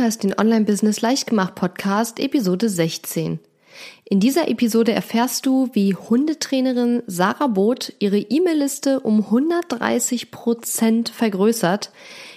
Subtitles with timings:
[0.00, 3.38] hörst den Online-Business Leichtgemacht Podcast Episode 16.
[4.04, 11.90] In dieser Episode erfährst du, wie Hundetrainerin Sarah Both ihre E-Mail-Liste um 130 Prozent vergrößert,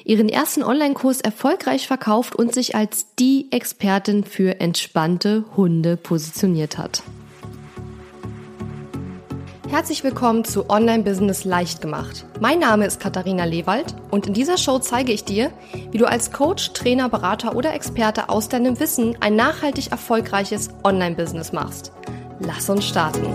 [0.04, 7.02] ihren ersten Online-Kurs erfolgreich verkauft und sich als die Expertin für entspannte Hunde positioniert hat.
[9.74, 12.28] Herzlich willkommen zu Online Business leicht gemacht.
[12.40, 15.52] Mein Name ist Katharina Lewald und in dieser Show zeige ich dir,
[15.90, 21.16] wie du als Coach, Trainer, Berater oder Experte aus deinem Wissen ein nachhaltig erfolgreiches Online
[21.16, 21.92] Business machst.
[22.40, 23.26] Lass uns starten.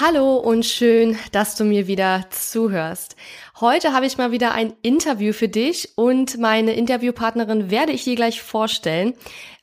[0.00, 3.16] Hallo und schön, dass du mir wieder zuhörst.
[3.60, 8.14] Heute habe ich mal wieder ein Interview für dich und meine Interviewpartnerin werde ich dir
[8.14, 9.14] gleich vorstellen.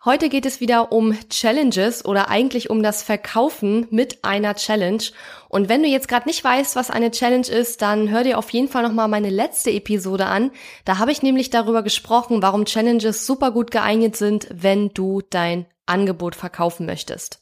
[0.04, 5.02] Heute geht es wieder um Challenges oder eigentlich um das Verkaufen mit einer Challenge.
[5.48, 8.50] Und wenn du jetzt gerade nicht weißt, was eine Challenge ist, dann hör dir auf
[8.50, 10.52] jeden Fall nochmal meine letzte Episode an.
[10.84, 15.68] Da habe ich nämlich darüber gesprochen, warum Challenges super gut geeignet sind, wenn du dein
[15.86, 17.40] Angebot verkaufen möchtest.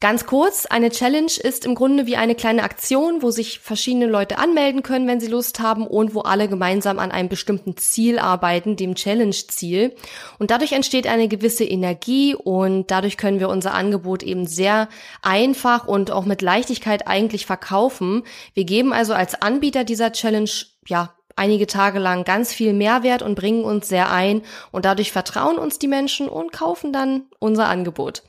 [0.00, 4.38] Ganz kurz, eine Challenge ist im Grunde wie eine kleine Aktion, wo sich verschiedene Leute
[4.38, 8.76] anmelden können, wenn sie Lust haben und wo alle gemeinsam an einem bestimmten Ziel arbeiten,
[8.76, 9.96] dem Challenge-Ziel.
[10.38, 14.88] Und dadurch entsteht eine gewisse Energie und dadurch können wir unser Angebot eben sehr
[15.20, 18.22] einfach und auch mit Leichtigkeit eigentlich verkaufen.
[18.54, 20.50] Wir geben also als Anbieter dieser Challenge
[20.86, 25.58] ja einige Tage lang ganz viel Mehrwert und bringen uns sehr ein und dadurch vertrauen
[25.58, 28.22] uns die Menschen und kaufen dann unser Angebot.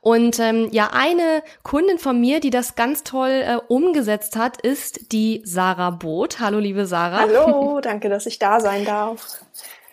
[0.00, 5.12] Und ähm, ja, eine Kundin von mir, die das ganz toll äh, umgesetzt hat, ist
[5.12, 6.40] die Sarah Boot.
[6.40, 7.20] Hallo, liebe Sarah.
[7.20, 9.40] Hallo, danke, dass ich da sein darf.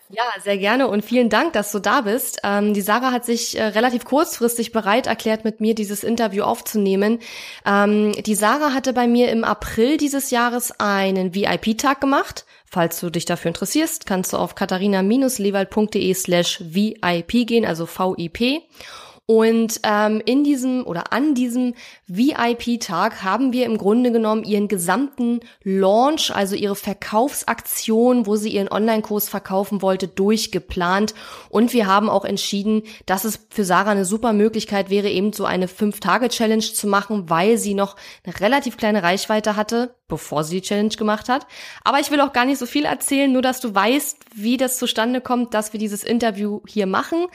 [0.09, 2.39] Ja, sehr gerne und vielen Dank, dass du da bist.
[2.45, 7.19] Ähm, die Sarah hat sich äh, relativ kurzfristig bereit erklärt, mit mir dieses Interview aufzunehmen.
[7.65, 12.45] Ähm, die Sarah hatte bei mir im April dieses Jahres einen VIP-Tag gemacht.
[12.69, 18.61] Falls du dich dafür interessierst, kannst du auf katharina-lewald.de slash VIP gehen, also VIP.
[19.29, 21.73] Und ähm, in diesem oder an diesem
[22.07, 28.69] VIP-Tag haben wir im Grunde genommen ihren gesamten Launch, also ihre Verkaufsaktion, wo sie ihren
[28.69, 31.13] Online-Kurs verkaufen wollte, durchgeplant.
[31.49, 35.43] Und wir haben auch entschieden, dass es für Sarah eine super Möglichkeit wäre, eben so
[35.43, 40.67] eine Fünf-Tage-Challenge zu machen, weil sie noch eine relativ kleine Reichweite hatte bevor sie die
[40.67, 41.45] Challenge gemacht hat.
[41.83, 44.77] Aber ich will auch gar nicht so viel erzählen, nur dass du weißt, wie das
[44.77, 47.27] zustande kommt, dass wir dieses Interview hier machen.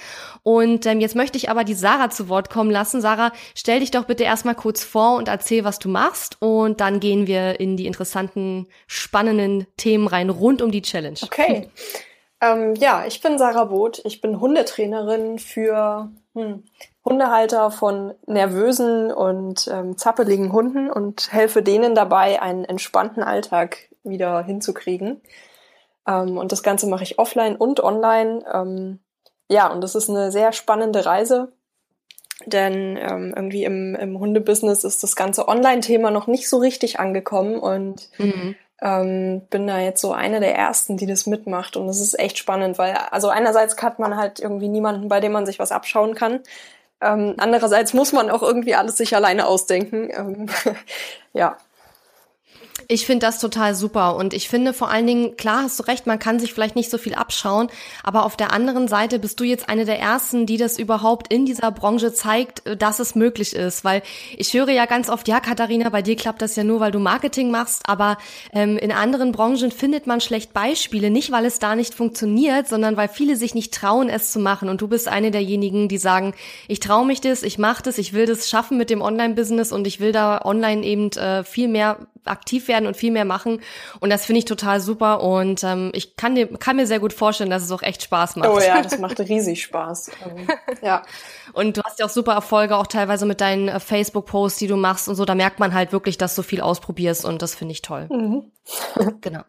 [0.42, 3.00] Und ähm, jetzt möchte ich aber die Sarah zu Wort kommen lassen.
[3.00, 6.36] Sarah, stell dich doch bitte erstmal kurz vor und erzähl, was du machst.
[6.40, 11.18] Und dann gehen wir in die interessanten, spannenden Themen rein rund um die Challenge.
[11.22, 11.68] Okay.
[12.40, 14.02] Ähm, ja, ich bin Sarah Both.
[14.04, 16.64] Ich bin Hundetrainerin für hm,
[17.04, 24.42] Hundehalter von nervösen und ähm, zappeligen Hunden und helfe denen dabei, einen entspannten Alltag wieder
[24.42, 25.20] hinzukriegen.
[26.06, 28.44] Ähm, und das Ganze mache ich offline und online.
[28.52, 29.00] Ähm,
[29.48, 31.52] ja, und das ist eine sehr spannende Reise,
[32.46, 37.58] denn ähm, irgendwie im, im Hundebusiness ist das ganze Online-Thema noch nicht so richtig angekommen
[37.58, 38.54] und mhm.
[38.80, 41.76] ähm, bin da jetzt so eine der ersten, die das mitmacht.
[41.76, 45.32] Und das ist echt spannend, weil also einerseits hat man halt irgendwie niemanden, bei dem
[45.32, 46.40] man sich was abschauen kann.
[47.02, 50.10] Ähm, andererseits muss man auch irgendwie alles sich alleine ausdenken.
[50.12, 50.46] Ähm,
[51.32, 51.56] ja.
[52.92, 56.06] Ich finde das total super und ich finde vor allen Dingen, klar hast du recht,
[56.06, 57.68] man kann sich vielleicht nicht so viel abschauen,
[58.02, 61.46] aber auf der anderen Seite bist du jetzt eine der ersten, die das überhaupt in
[61.46, 64.02] dieser Branche zeigt, äh, dass es möglich ist, weil
[64.36, 66.98] ich höre ja ganz oft, ja Katharina, bei dir klappt das ja nur, weil du
[66.98, 68.18] Marketing machst, aber
[68.52, 72.98] ähm, in anderen Branchen findet man schlecht Beispiele, nicht weil es da nicht funktioniert, sondern
[72.98, 76.34] weil viele sich nicht trauen, es zu machen und du bist eine derjenigen, die sagen,
[76.68, 79.86] ich traue mich das, ich mache das, ich will das schaffen mit dem Online-Business und
[79.86, 83.60] ich will da online eben äh, viel mehr aktiv werden und viel mehr machen.
[84.00, 85.22] Und das finde ich total super.
[85.22, 88.36] Und ähm, ich kann, dir, kann mir sehr gut vorstellen, dass es auch echt Spaß
[88.36, 88.48] macht.
[88.48, 90.10] Oh ja, das macht riesig Spaß.
[90.26, 90.46] Ähm,
[90.82, 91.02] ja.
[91.52, 94.76] Und du hast ja auch super Erfolge, auch teilweise mit deinen äh, Facebook-Posts, die du
[94.76, 95.24] machst und so.
[95.24, 98.08] Da merkt man halt wirklich, dass du viel ausprobierst und das finde ich toll.
[98.10, 98.50] Mhm.
[99.20, 99.42] genau.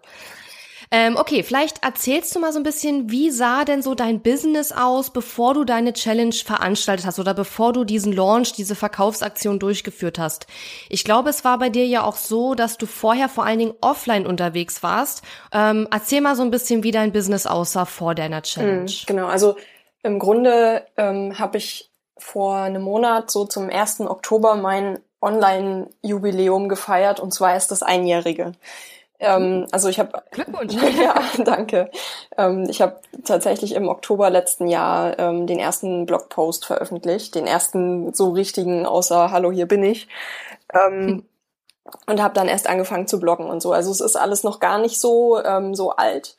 [0.95, 4.71] Ähm, okay, vielleicht erzählst du mal so ein bisschen, wie sah denn so dein Business
[4.71, 10.19] aus, bevor du deine Challenge veranstaltet hast oder bevor du diesen Launch, diese Verkaufsaktion durchgeführt
[10.19, 10.45] hast.
[10.89, 13.73] Ich glaube, es war bei dir ja auch so, dass du vorher vor allen Dingen
[13.81, 15.23] offline unterwegs warst.
[15.51, 18.83] Ähm, erzähl mal so ein bisschen, wie dein Business aussah vor deiner Challenge.
[18.83, 19.55] Mhm, genau, also
[20.03, 24.01] im Grunde ähm, habe ich vor einem Monat so zum 1.
[24.01, 28.51] Oktober mein Online-Jubiläum gefeiert und zwar ist das einjährige.
[29.23, 30.73] Ähm, also ich habe Glückwunsch.
[31.01, 31.89] ja, danke.
[32.37, 38.13] Ähm, ich habe tatsächlich im Oktober letzten Jahr ähm, den ersten Blogpost veröffentlicht, den ersten
[38.13, 40.07] so richtigen außer Hallo, hier bin ich.
[40.73, 41.25] Ähm, hm.
[42.07, 43.73] Und habe dann erst angefangen zu bloggen und so.
[43.73, 46.35] Also es ist alles noch gar nicht so, ähm, so alt.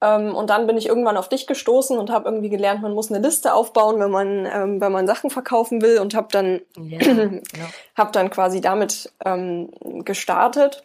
[0.00, 3.10] Ähm, und dann bin ich irgendwann auf dich gestoßen und habe irgendwie gelernt, man muss
[3.10, 7.00] eine Liste aufbauen, wenn man, ähm, wenn man Sachen verkaufen will und habe dann, ja,
[7.00, 7.40] ja.
[7.96, 9.70] hab dann quasi damit ähm,
[10.04, 10.84] gestartet.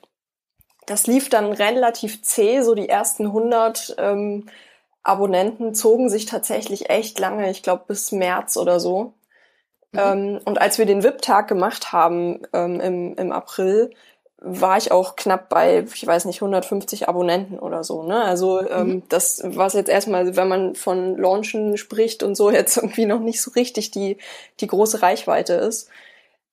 [0.87, 4.47] Das lief dann relativ zäh, so die ersten 100 ähm,
[5.03, 9.13] Abonnenten zogen sich tatsächlich echt lange, ich glaube bis März oder so.
[9.91, 9.99] Mhm.
[9.99, 13.91] Ähm, und als wir den VIP-Tag gemacht haben ähm, im, im April,
[14.39, 18.03] war ich auch knapp bei, ich weiß nicht, 150 Abonnenten oder so.
[18.03, 18.23] Ne?
[18.23, 19.03] Also ähm, mhm.
[19.09, 23.41] das, was jetzt erstmal, wenn man von Launchen spricht und so, jetzt irgendwie noch nicht
[23.41, 24.17] so richtig die,
[24.61, 25.89] die große Reichweite ist.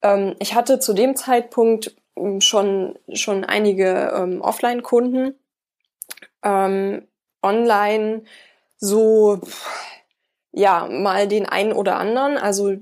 [0.03, 2.03] Ähm, ich hatte zu dem Zeitpunkt ähm,
[2.39, 5.35] schon, schon einige ähm, Offline-Kunden.
[6.43, 7.09] Ähm,
[7.43, 8.23] online
[8.79, 9.41] so
[10.57, 12.39] ja, mal den einen oder anderen.
[12.39, 12.77] Also,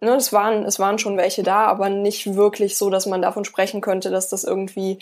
[0.00, 3.44] ne, es waren, es waren schon welche da, aber nicht wirklich so, dass man davon
[3.44, 4.98] sprechen könnte, dass das irgendwie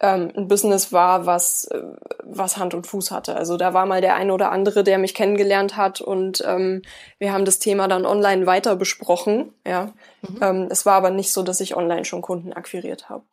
[0.00, 1.82] ähm, ein Business war, was, äh,
[2.24, 3.36] was Hand und Fuß hatte.
[3.36, 6.82] Also da war mal der eine oder andere, der mich kennengelernt hat und ähm,
[7.18, 9.52] wir haben das Thema dann online weiter besprochen.
[9.66, 9.92] Ja,
[10.22, 10.38] mhm.
[10.40, 13.24] ähm, es war aber nicht so, dass ich online schon Kunden akquiriert habe.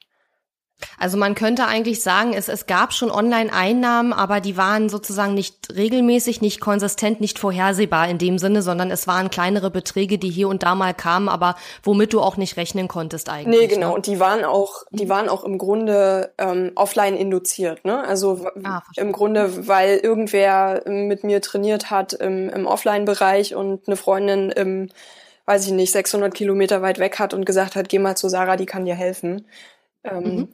[0.98, 5.74] Also man könnte eigentlich sagen, es, es gab schon Online-Einnahmen, aber die waren sozusagen nicht
[5.76, 10.48] regelmäßig, nicht konsistent, nicht vorhersehbar in dem Sinne, sondern es waren kleinere Beträge, die hier
[10.48, 13.60] und da mal kamen, aber womit du auch nicht rechnen konntest eigentlich.
[13.60, 13.90] Nee, genau.
[13.90, 13.96] Ne?
[13.96, 15.10] Und die waren auch, die mhm.
[15.10, 17.86] waren auch im Grunde ähm, offline induziert.
[17.86, 18.04] Ne?
[18.04, 23.96] Also ah, im Grunde, weil irgendwer mit mir trainiert hat im, im Offline-Bereich und eine
[23.96, 24.90] Freundin im,
[25.46, 28.56] weiß ich nicht, 600 Kilometer weit weg hat und gesagt hat, geh mal zu Sarah,
[28.56, 29.48] die kann dir helfen.
[30.04, 30.48] Ähm, mhm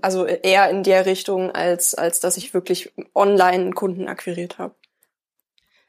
[0.00, 4.74] also eher in der Richtung, als, als dass ich wirklich online Kunden akquiriert habe.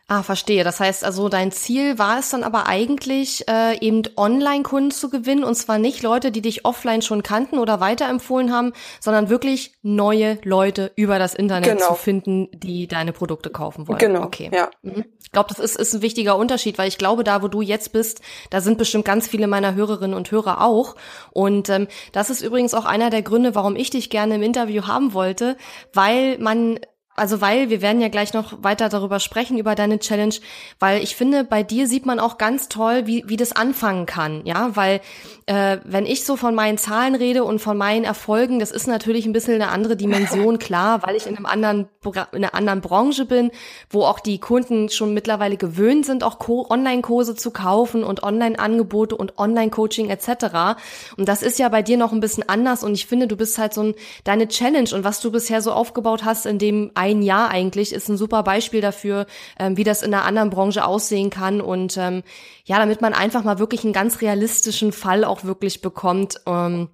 [0.10, 0.64] Ah, verstehe.
[0.64, 5.44] Das heißt also, dein Ziel war es dann aber eigentlich, äh, eben Online-Kunden zu gewinnen
[5.44, 8.72] und zwar nicht Leute, die dich offline schon kannten oder weiterempfohlen haben,
[9.02, 11.90] sondern wirklich neue Leute über das Internet genau.
[11.90, 14.00] zu finden, die deine Produkte kaufen wollen.
[14.00, 14.24] Genau.
[14.24, 14.50] Okay.
[14.54, 14.70] Ja.
[14.82, 15.04] Mhm.
[15.22, 17.92] Ich glaube, das ist, ist ein wichtiger Unterschied, weil ich glaube, da, wo du jetzt
[17.92, 20.96] bist, da sind bestimmt ganz viele meiner Hörerinnen und Hörer auch.
[21.32, 24.88] Und ähm, das ist übrigens auch einer der Gründe, warum ich dich gerne im Interview
[24.88, 25.58] haben wollte,
[25.92, 26.80] weil man
[27.18, 30.36] also weil wir werden ja gleich noch weiter darüber sprechen über deine Challenge,
[30.80, 34.46] weil ich finde, bei dir sieht man auch ganz toll, wie, wie das anfangen kann,
[34.46, 35.02] ja, weil
[35.48, 39.26] äh, wenn ich so von meinen Zahlen rede und von meinen Erfolgen, das ist natürlich
[39.26, 41.90] ein bisschen eine andere Dimension, klar, weil ich in einem anderen
[42.32, 43.52] in einer anderen Branche bin,
[43.90, 49.38] wo auch die Kunden schon mittlerweile gewöhnt sind, auch Online-Kurse zu kaufen und Online-Angebote und
[49.38, 50.80] Online-Coaching etc.
[51.18, 53.58] Und das ist ja bei dir noch ein bisschen anders und ich finde, du bist
[53.58, 57.22] halt so ein deine Challenge und was du bisher so aufgebaut hast in dem ein
[57.22, 59.26] Jahr eigentlich, ist ein super Beispiel dafür,
[59.60, 61.62] ähm, wie das in einer anderen Branche aussehen kann.
[61.62, 62.24] Und ähm,
[62.66, 66.42] ja, damit man einfach mal wirklich einen ganz realistischen Fall auch wirklich bekommt.
[66.46, 66.90] Ähm,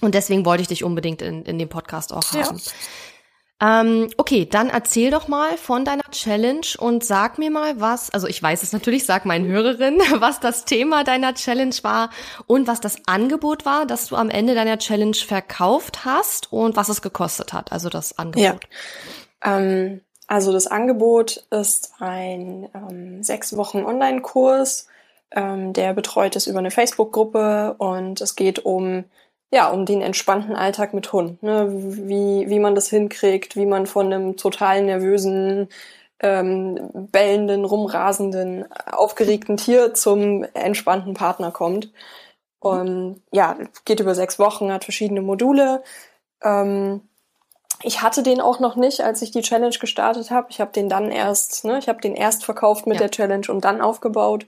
[0.00, 2.58] und deswegen wollte ich dich unbedingt in, in dem Podcast auch haben.
[2.58, 2.72] Ja.
[3.62, 8.26] Ähm, okay, dann erzähl doch mal von deiner Challenge und sag mir mal, was, also
[8.26, 12.10] ich weiß es natürlich, sag meinen Hörerinnen, was das Thema deiner Challenge war
[12.48, 16.88] und was das Angebot war, das du am Ende deiner Challenge verkauft hast und was
[16.88, 18.64] es gekostet hat, also das Angebot.
[18.64, 18.70] Ja.
[19.44, 24.88] Ähm, also das Angebot ist ein ähm, sechs Wochen Online-Kurs,
[25.32, 29.04] ähm, der betreut ist über eine Facebook-Gruppe und es geht um
[29.52, 31.68] ja um den entspannten Alltag mit Hund, ne?
[31.70, 35.68] wie wie man das hinkriegt, wie man von einem total nervösen
[36.22, 36.78] ähm,
[37.12, 41.92] bellenden, rumrasenden, aufgeregten Tier zum entspannten Partner kommt.
[42.60, 45.82] Und ja, geht über sechs Wochen, hat verschiedene Module.
[46.42, 47.02] Ähm,
[47.82, 50.48] ich hatte den auch noch nicht, als ich die Challenge gestartet habe.
[50.50, 53.02] Ich habe den dann erst, ne, ich habe den erst verkauft mit ja.
[53.02, 54.46] der Challenge und dann aufgebaut.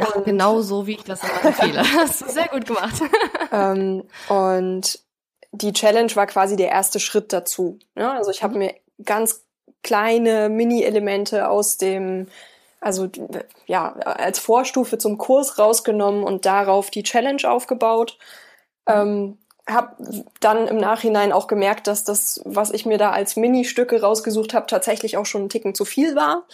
[0.00, 1.82] Ach, genau so, wie ich das immer empfehle.
[1.96, 3.02] Hast du sehr gut gemacht.
[3.52, 5.00] ähm, und
[5.52, 7.78] die Challenge war quasi der erste Schritt dazu.
[7.94, 8.10] Ne?
[8.10, 8.58] Also ich habe mhm.
[8.60, 8.74] mir
[9.04, 9.44] ganz
[9.82, 12.28] kleine Mini-Elemente aus dem,
[12.80, 13.08] also
[13.66, 18.18] ja, als Vorstufe zum Kurs rausgenommen und darauf die Challenge aufgebaut.
[18.86, 18.94] Mhm.
[18.94, 19.38] Ähm,
[19.68, 19.96] habe
[20.40, 24.66] dann im Nachhinein auch gemerkt, dass das, was ich mir da als Mini-Stücke rausgesucht habe,
[24.66, 26.44] tatsächlich auch schon ein Ticken zu viel war.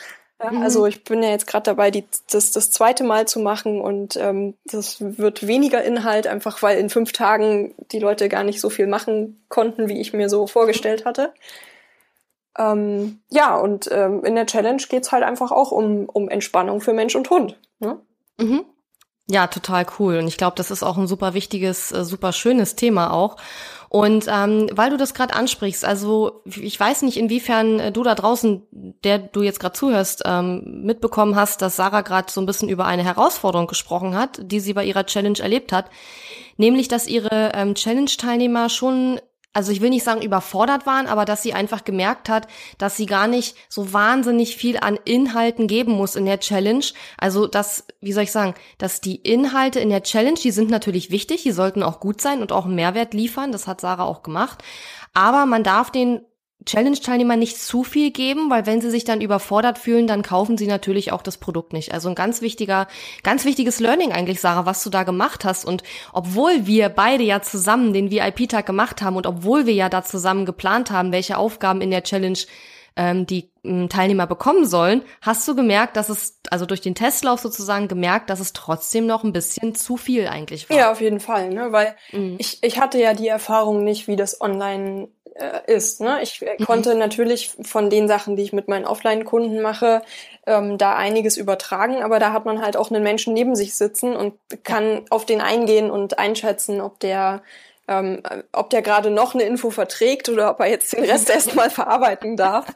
[0.43, 0.63] Ja, mhm.
[0.63, 4.17] Also ich bin ja jetzt gerade dabei, die, das das zweite Mal zu machen und
[4.17, 8.69] ähm, das wird weniger Inhalt, einfach weil in fünf Tagen die Leute gar nicht so
[8.69, 11.33] viel machen konnten, wie ich mir so vorgestellt hatte.
[12.59, 16.93] Ähm, ja, und ähm, in der Challenge geht's halt einfach auch um, um Entspannung für
[16.93, 17.59] Mensch und Hund.
[17.79, 17.99] Ne?
[18.39, 18.65] Mhm.
[19.29, 20.19] Ja, total cool.
[20.19, 23.37] Und ich glaube, das ist auch ein super wichtiges, äh, super schönes Thema auch.
[23.89, 28.15] Und ähm, weil du das gerade ansprichst, also ich weiß nicht, inwiefern äh, du da
[28.15, 28.63] draußen,
[29.05, 32.85] der du jetzt gerade zuhörst, ähm, mitbekommen hast, dass Sarah gerade so ein bisschen über
[32.87, 35.87] eine Herausforderung gesprochen hat, die sie bei ihrer Challenge erlebt hat.
[36.57, 39.21] nämlich dass ihre ähm, Challenge-Teilnehmer schon
[39.57, 42.47] also ich will nicht sagen überfordert waren, aber dass sie einfach gemerkt hat,
[42.77, 46.85] dass sie gar nicht so wahnsinnig viel an Inhalten geben muss in der Challenge.
[47.17, 51.11] Also dass, wie soll ich sagen, dass die Inhalte in der Challenge, die sind natürlich
[51.11, 53.51] wichtig, die sollten auch gut sein und auch einen Mehrwert liefern.
[53.51, 54.63] Das hat Sarah auch gemacht.
[55.15, 56.21] Aber man darf den
[56.65, 60.67] Challenge-Teilnehmer nicht zu viel geben, weil wenn sie sich dann überfordert fühlen, dann kaufen sie
[60.67, 61.93] natürlich auch das Produkt nicht.
[61.93, 62.89] Also ein ganz wichtiger,
[63.23, 65.65] ganz wichtiges Learning eigentlich, Sarah, was du da gemacht hast.
[65.65, 70.03] Und obwohl wir beide ja zusammen den VIP-Tag gemacht haben und obwohl wir ja da
[70.03, 72.39] zusammen geplant haben, welche Aufgaben in der Challenge
[72.97, 77.41] ähm, die ähm, Teilnehmer bekommen sollen, hast du gemerkt, dass es, also durch den Testlauf
[77.41, 80.77] sozusagen gemerkt, dass es trotzdem noch ein bisschen zu viel eigentlich war.
[80.77, 81.71] Ja, auf jeden Fall, ne?
[81.73, 82.37] Weil mhm.
[82.39, 86.01] ich, ich hatte ja die Erfahrung nicht, wie das online äh, ist.
[86.01, 86.19] Ne?
[86.23, 86.65] Ich äh, mhm.
[86.65, 90.03] konnte natürlich von den Sachen, die ich mit meinen Offline-Kunden mache,
[90.47, 94.17] ähm, da einiges übertragen, aber da hat man halt auch einen Menschen neben sich sitzen
[94.17, 97.43] und kann auf den eingehen und einschätzen, ob der
[97.89, 101.71] ähm, ob der gerade noch eine Info verträgt oder ob er jetzt den Rest erstmal
[101.71, 102.67] verarbeiten darf.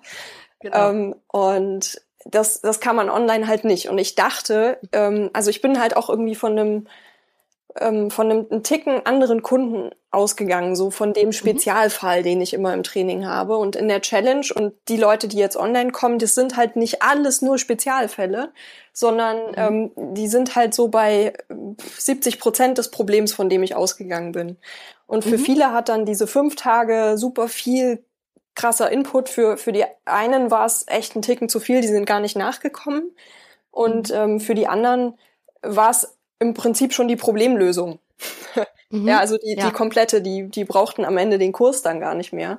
[0.60, 0.90] Genau.
[0.90, 3.88] Ähm, und das, das kann man online halt nicht.
[3.88, 6.86] Und ich dachte, ähm, also ich bin halt auch irgendwie von einem
[7.78, 11.32] ähm, von einem, einem Ticken anderen Kunden ausgegangen, so von dem mhm.
[11.32, 13.56] Spezialfall, den ich immer im Training habe.
[13.56, 17.02] Und in der Challenge und die Leute, die jetzt online kommen, das sind halt nicht
[17.02, 18.52] alles nur Spezialfälle,
[18.92, 19.92] sondern mhm.
[19.96, 21.32] ähm, die sind halt so bei
[21.98, 24.56] 70 Prozent des Problems, von dem ich ausgegangen bin.
[25.06, 25.42] Und für mhm.
[25.42, 28.04] viele hat dann diese fünf Tage super viel
[28.54, 29.28] krasser Input.
[29.28, 32.36] Für, für die einen war es echt ein Ticken zu viel, die sind gar nicht
[32.36, 33.12] nachgekommen.
[33.70, 34.16] Und mhm.
[34.16, 35.18] ähm, für die anderen
[35.62, 37.98] war es im Prinzip schon die Problemlösung.
[38.92, 39.06] Mhm.
[39.06, 39.66] ja, also die, ja.
[39.66, 42.58] die komplette, die, die brauchten am Ende den Kurs dann gar nicht mehr.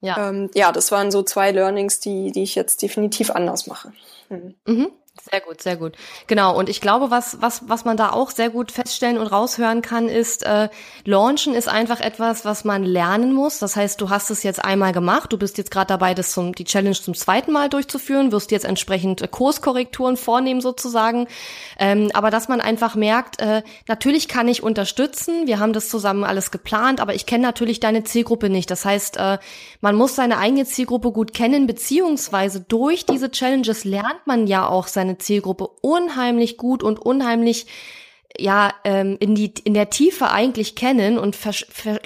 [0.00, 0.28] Ja.
[0.28, 3.92] Ähm, ja, das waren so zwei Learnings, die, die ich jetzt definitiv anders mache.
[4.30, 4.56] Mhm.
[4.66, 4.92] Mhm.
[5.28, 5.96] Sehr gut, sehr gut.
[6.28, 6.56] Genau.
[6.56, 10.08] Und ich glaube, was, was, was man da auch sehr gut feststellen und raushören kann,
[10.08, 10.70] ist, äh,
[11.04, 13.58] Launchen ist einfach etwas, was man lernen muss.
[13.58, 16.54] Das heißt, du hast es jetzt einmal gemacht, du bist jetzt gerade dabei, das zum,
[16.54, 21.28] die Challenge zum zweiten Mal durchzuführen, wirst jetzt entsprechend äh, Kurskorrekturen vornehmen sozusagen.
[21.78, 26.24] Ähm, aber dass man einfach merkt, äh, natürlich kann ich unterstützen, wir haben das zusammen
[26.24, 28.70] alles geplant, aber ich kenne natürlich deine Zielgruppe nicht.
[28.70, 29.38] Das heißt, äh,
[29.82, 34.86] man muss seine eigene Zielgruppe gut kennen, beziehungsweise durch diese Challenges lernt man ja auch
[34.86, 37.66] seine Zielgruppe unheimlich gut und unheimlich
[38.38, 41.36] ja ähm, in die in der Tiefe eigentlich kennen und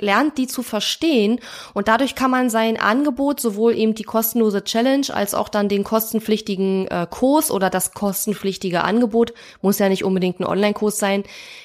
[0.01, 1.41] lernt die zu verstehen.
[1.75, 5.85] Und dadurch kann man sein Angebot sowohl eben die kostenlose Challenge als auch dann den
[5.85, 11.25] kostenpflichtigen äh, Kurs oder das kostenpflichtige Angebot muss ja nicht unbedingt ein Online-Kurs sein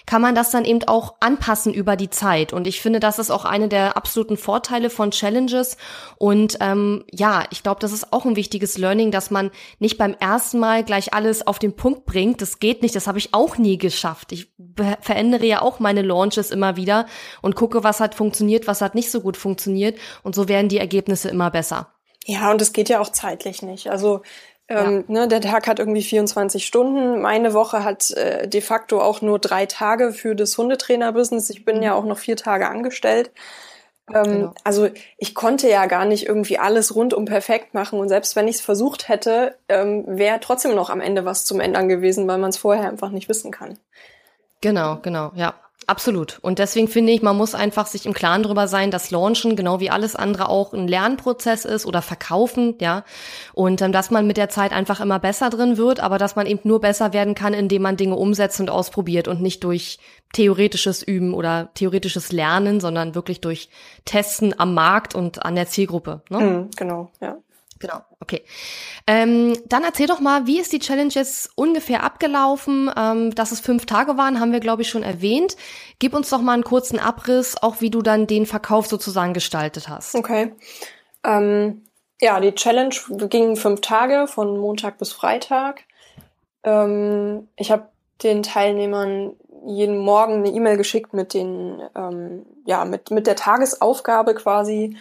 [0.09, 2.51] kann man das dann eben auch anpassen über die Zeit.
[2.51, 5.77] Und ich finde das ist auch eine der absoluten Vorteile von Challenges.
[6.17, 10.15] Und ähm, ja ich glaube das ist auch ein wichtiges Learning dass man nicht beim
[10.19, 12.41] ersten Mal gleich alles auf den Punkt bringt.
[12.41, 12.95] Das geht nicht.
[12.95, 14.31] Das habe ich auch nie geschafft.
[14.31, 14.48] Ich
[15.01, 17.05] verändere ja auch meine Launches immer wieder
[17.41, 19.97] und gucke, was hat funktioniert, was hat nicht so gut funktioniert.
[20.23, 21.93] Und so werden die Ergebnisse immer besser.
[22.25, 23.89] Ja, und es geht ja auch zeitlich nicht.
[23.89, 24.21] Also
[24.67, 25.21] ähm, ja.
[25.21, 27.21] ne, der Tag hat irgendwie 24 Stunden.
[27.21, 31.49] Meine Woche hat äh, de facto auch nur drei Tage für das Hundetrainer-Business.
[31.49, 31.83] Ich bin mhm.
[31.83, 33.31] ja auch noch vier Tage angestellt.
[34.13, 34.53] Ähm, genau.
[34.63, 38.55] Also ich konnte ja gar nicht irgendwie alles rundum perfekt machen und selbst wenn ich
[38.55, 42.49] es versucht hätte, ähm, wäre trotzdem noch am Ende was zum Ändern gewesen, weil man
[42.49, 43.77] es vorher einfach nicht wissen kann.
[44.61, 45.55] Genau, genau, ja.
[45.89, 46.37] Absolut.
[46.43, 49.79] Und deswegen finde ich, man muss einfach sich im Klaren darüber sein, dass Launchen genau
[49.79, 53.03] wie alles andere auch ein Lernprozess ist oder Verkaufen, ja.
[53.53, 56.45] Und ähm, dass man mit der Zeit einfach immer besser drin wird, aber dass man
[56.45, 59.97] eben nur besser werden kann, indem man Dinge umsetzt und ausprobiert und nicht durch
[60.31, 63.69] theoretisches Üben oder theoretisches Lernen, sondern wirklich durch
[64.05, 66.21] Testen am Markt und an der Zielgruppe.
[66.29, 66.39] Ne?
[66.39, 67.37] Mhm, genau, ja.
[67.79, 68.43] Genau, okay.
[69.07, 72.91] Ähm, dann erzähl doch mal, wie ist die Challenge jetzt ungefähr abgelaufen?
[72.95, 75.55] Ähm, dass es fünf Tage waren, haben wir, glaube ich, schon erwähnt.
[75.98, 79.88] Gib uns doch mal einen kurzen Abriss, auch wie du dann den Verkauf sozusagen gestaltet
[79.88, 80.15] hast.
[80.15, 80.53] Okay.
[81.24, 81.86] Ähm,
[82.19, 82.95] ja, die Challenge
[83.29, 85.83] ging fünf Tage, von Montag bis Freitag.
[86.63, 87.88] Ähm, ich habe
[88.24, 94.36] den Teilnehmern jeden Morgen eine E-Mail geschickt mit den, ähm, ja, mit, mit der Tagesaufgabe
[94.36, 94.98] quasi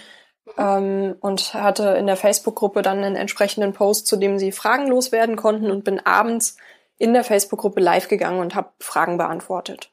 [0.57, 5.37] ähm, und hatte in der Facebook-Gruppe dann einen entsprechenden Post, zu dem sie Fragen loswerden
[5.37, 6.57] konnten und bin abends
[6.99, 9.91] in der Facebook-Gruppe live gegangen und habe Fragen beantwortet.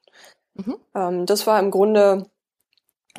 [0.56, 0.78] Mhm.
[0.96, 2.30] Ähm, das war im Grunde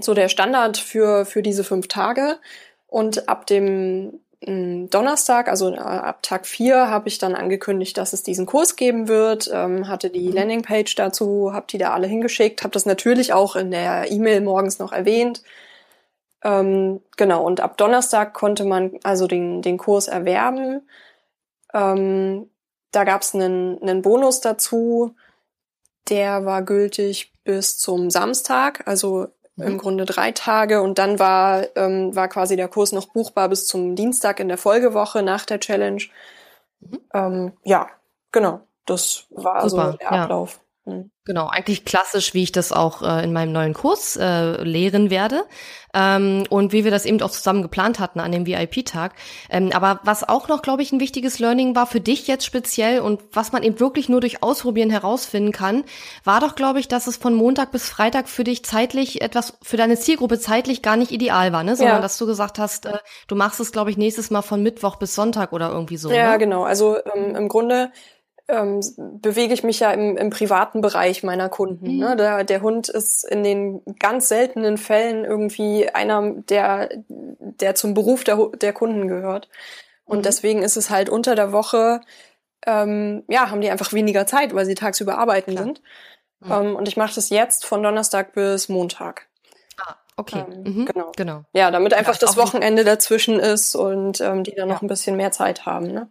[0.01, 2.39] so der Standard für, für diese fünf Tage.
[2.87, 8.13] Und ab dem mm, Donnerstag, also äh, ab Tag vier, habe ich dann angekündigt, dass
[8.13, 10.35] es diesen Kurs geben wird, ähm, hatte die mhm.
[10.35, 14.79] Landingpage dazu, habe die da alle hingeschickt, habe das natürlich auch in der E-Mail morgens
[14.79, 15.43] noch erwähnt,
[16.47, 20.89] ähm, genau, und ab Donnerstag konnte man also den, den Kurs erwerben.
[21.75, 22.49] Ähm,
[22.93, 25.17] da gab es einen, einen Bonus dazu,
[26.09, 29.27] der war gültig bis zum Samstag, also
[29.57, 29.65] mhm.
[29.65, 30.83] im Grunde drei Tage.
[30.83, 34.59] Und dann war, ähm, war quasi der Kurs noch buchbar bis zum Dienstag in der
[34.59, 36.03] Folgewoche nach der Challenge.
[36.79, 37.01] Mhm.
[37.13, 37.89] Ähm, ja,
[38.31, 38.61] genau.
[38.85, 40.61] Das war Super, so der Ablauf.
[40.61, 40.66] Ja.
[40.87, 41.11] Mhm.
[41.25, 45.43] Genau, eigentlich klassisch, wie ich das auch äh, in meinem neuen Kurs äh, lehren werde
[45.93, 49.15] ähm, und wie wir das eben auch zusammen geplant hatten an dem VIP-Tag.
[49.51, 53.01] Ähm, aber was auch noch, glaube ich, ein wichtiges Learning war für dich jetzt speziell
[53.01, 55.83] und was man eben wirklich nur durch Ausprobieren herausfinden kann,
[56.23, 59.77] war doch, glaube ich, dass es von Montag bis Freitag für dich zeitlich etwas, für
[59.77, 61.75] deine Zielgruppe zeitlich gar nicht ideal war, ne?
[61.75, 62.03] sondern ja.
[62.03, 65.17] dass du gesagt hast, äh, du machst es, glaube ich, nächstes Mal von Mittwoch bis
[65.17, 66.13] Sonntag oder irgendwie so.
[66.13, 66.39] Ja, ne?
[66.39, 66.63] genau.
[66.63, 67.91] Also ähm, im Grunde
[68.49, 71.95] ähm, bewege ich mich ja im, im privaten Bereich meiner Kunden.
[71.95, 71.99] Mhm.
[71.99, 72.17] Ne?
[72.17, 78.25] Der, der Hund ist in den ganz seltenen Fällen irgendwie einer, der, der zum Beruf
[78.25, 79.49] der, der Kunden gehört.
[80.05, 80.23] Und mhm.
[80.23, 82.01] deswegen ist es halt unter der Woche,
[82.65, 85.65] ähm, ja, haben die einfach weniger Zeit, weil sie tagsüber arbeiten Klar.
[85.65, 85.83] sind.
[86.41, 86.53] Mhm.
[86.53, 89.27] Ähm, und ich mache das jetzt von Donnerstag bis Montag.
[89.85, 90.45] Ah, okay.
[90.53, 90.85] Ähm, mhm.
[90.87, 91.13] Genau.
[91.17, 91.45] genau.
[91.53, 95.17] Ja, damit einfach ja, das Wochenende dazwischen ist und ähm, die dann noch ein bisschen
[95.17, 95.89] mehr Zeit haben.
[95.89, 96.09] Ne?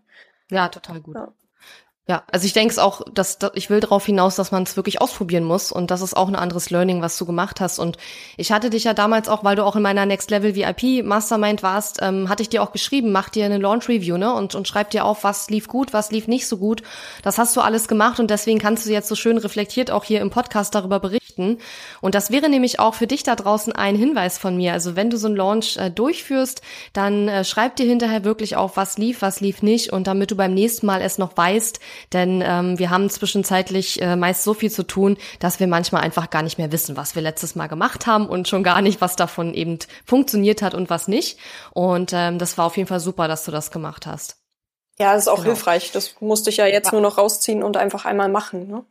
[0.50, 1.16] Ja, total gut.
[1.16, 1.32] Ja.
[2.08, 4.76] Ja, also ich denke es auch, dass, dass ich will darauf hinaus, dass man es
[4.76, 7.80] wirklich ausprobieren muss und das ist auch ein anderes Learning, was du gemacht hast.
[7.80, 7.98] Und
[8.38, 11.64] ich hatte dich ja damals auch, weil du auch in meiner Next Level VIP Mastermind
[11.64, 14.32] warst, ähm, hatte ich dir auch geschrieben, mach dir eine Launch Review, ne?
[14.36, 16.84] Und, und schreib dir auf, was lief gut, was lief nicht so gut.
[17.24, 20.22] Das hast du alles gemacht und deswegen kannst du jetzt so schön reflektiert auch hier
[20.22, 21.25] im Podcast darüber berichten.
[21.38, 24.74] Und das wäre nämlich auch für dich da draußen ein Hinweis von mir.
[24.74, 26.62] Also wenn du so einen Launch äh, durchführst,
[26.94, 30.36] dann äh, schreib dir hinterher wirklich auf, was lief, was lief nicht und damit du
[30.36, 31.80] beim nächsten Mal es noch weißt,
[32.14, 36.30] denn ähm, wir haben zwischenzeitlich äh, meist so viel zu tun, dass wir manchmal einfach
[36.30, 39.16] gar nicht mehr wissen, was wir letztes Mal gemacht haben und schon gar nicht, was
[39.16, 41.38] davon eben funktioniert hat und was nicht.
[41.72, 44.38] Und ähm, das war auf jeden Fall super, dass du das gemacht hast.
[44.98, 45.48] Ja, das ist auch genau.
[45.48, 45.92] hilfreich.
[45.92, 46.92] Das musste ich ja jetzt ja.
[46.94, 48.68] nur noch rausziehen und einfach einmal machen.
[48.68, 48.86] Ne?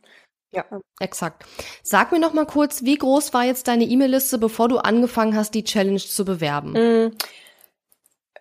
[0.55, 0.63] Ja,
[0.99, 1.45] exakt.
[1.83, 5.53] Sag mir noch mal kurz, wie groß war jetzt deine E-Mail-Liste, bevor du angefangen hast,
[5.53, 6.71] die Challenge zu bewerben?
[6.71, 7.11] Mm,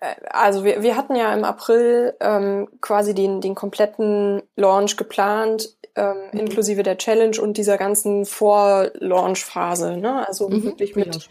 [0.00, 5.77] äh, also wir, wir hatten ja im April ähm, quasi den, den kompletten Launch geplant,
[5.96, 6.40] ähm, mhm.
[6.40, 9.96] inklusive der Challenge und dieser ganzen Vor-Launch-Phase.
[9.96, 10.27] Ne?
[10.27, 10.62] Also mhm.
[10.62, 11.29] wirklich mit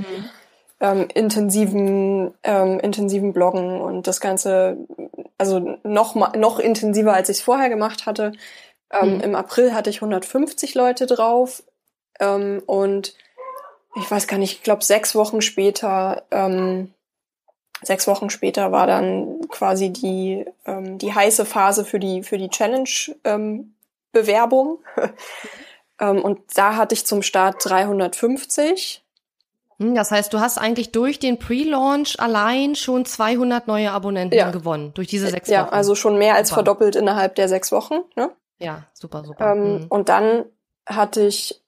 [0.80, 4.78] ähm, intensiven, ähm, intensiven Bloggen und das Ganze,
[5.38, 8.34] also noch, noch intensiver, als ich es vorher gemacht hatte.
[8.94, 9.22] Ähm, mhm.
[9.22, 11.64] Im April hatte ich 150 Leute drauf
[12.20, 13.16] ähm, und
[13.96, 16.94] ich weiß gar nicht, ich glaube sechs Wochen später ähm,
[17.86, 22.48] Sechs Wochen später war dann quasi die, ähm, die heiße Phase für die, für die
[22.50, 24.80] Challenge-Bewerbung.
[24.98, 25.10] Ähm,
[26.00, 29.04] ähm, und da hatte ich zum Start 350.
[29.80, 34.52] Hm, das heißt, du hast eigentlich durch den Pre-Launch allein schon 200 neue Abonnenten ja.
[34.52, 35.54] gewonnen, durch diese sechs Wochen.
[35.54, 36.60] Ja, also schon mehr als super.
[36.60, 37.96] verdoppelt innerhalb der sechs Wochen.
[38.16, 38.30] Ne?
[38.64, 39.52] Ja, super, super.
[39.52, 39.86] Ähm, mhm.
[39.88, 40.46] Und dann
[40.86, 41.64] hatte ich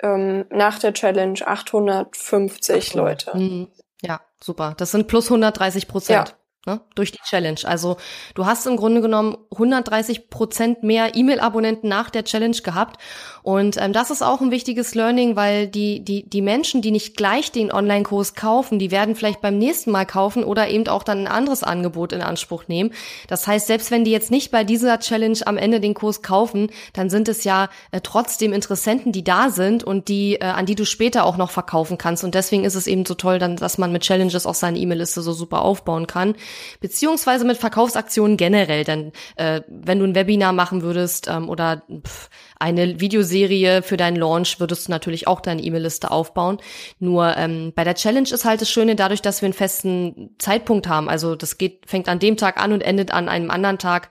[0.00, 3.36] ähm, nach der Challenge 850 Leute.
[3.36, 3.68] Mhm.
[4.02, 4.74] Ja, super.
[4.76, 6.28] Das sind plus 130 Prozent.
[6.28, 6.37] Ja
[6.68, 7.58] ne, durch die Challenge.
[7.64, 7.96] Also
[8.34, 13.00] du hast im Grunde genommen 130 Prozent mehr E-Mail-Abonnenten nach der Challenge gehabt.
[13.42, 17.16] Und ähm, das ist auch ein wichtiges Learning, weil die, die, die Menschen, die nicht
[17.16, 21.20] gleich den Online-Kurs kaufen, die werden vielleicht beim nächsten Mal kaufen oder eben auch dann
[21.20, 22.92] ein anderes Angebot in Anspruch nehmen.
[23.26, 26.70] Das heißt, selbst wenn die jetzt nicht bei dieser Challenge am Ende den Kurs kaufen,
[26.92, 30.74] dann sind es ja äh, trotzdem Interessenten, die da sind und die, äh, an die
[30.74, 32.24] du später auch noch verkaufen kannst.
[32.24, 35.22] Und deswegen ist es eben so toll, dann, dass man mit Challenges auch seine E-Mail-Liste
[35.22, 36.34] so super aufbauen kann
[36.80, 38.84] beziehungsweise mit Verkaufsaktionen generell.
[38.84, 44.16] Denn äh, wenn du ein Webinar machen würdest ähm, oder pff, eine Videoserie für deinen
[44.16, 46.58] Launch, würdest du natürlich auch deine E-Mail-Liste aufbauen.
[46.98, 50.88] Nur ähm, bei der Challenge ist halt das Schöne dadurch, dass wir einen festen Zeitpunkt
[50.88, 51.08] haben.
[51.08, 54.10] Also das geht, fängt an dem Tag an und endet an einem anderen Tag.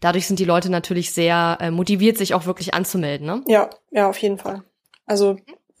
[0.00, 3.26] Dadurch sind die Leute natürlich sehr äh, motiviert, sich auch wirklich anzumelden.
[3.26, 3.42] Ne?
[3.46, 4.62] Ja, ja, auf jeden Fall.
[5.06, 5.36] Also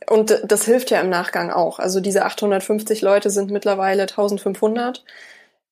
[0.08, 1.78] und das hilft ja im Nachgang auch.
[1.78, 5.04] Also diese 850 Leute sind mittlerweile 1500.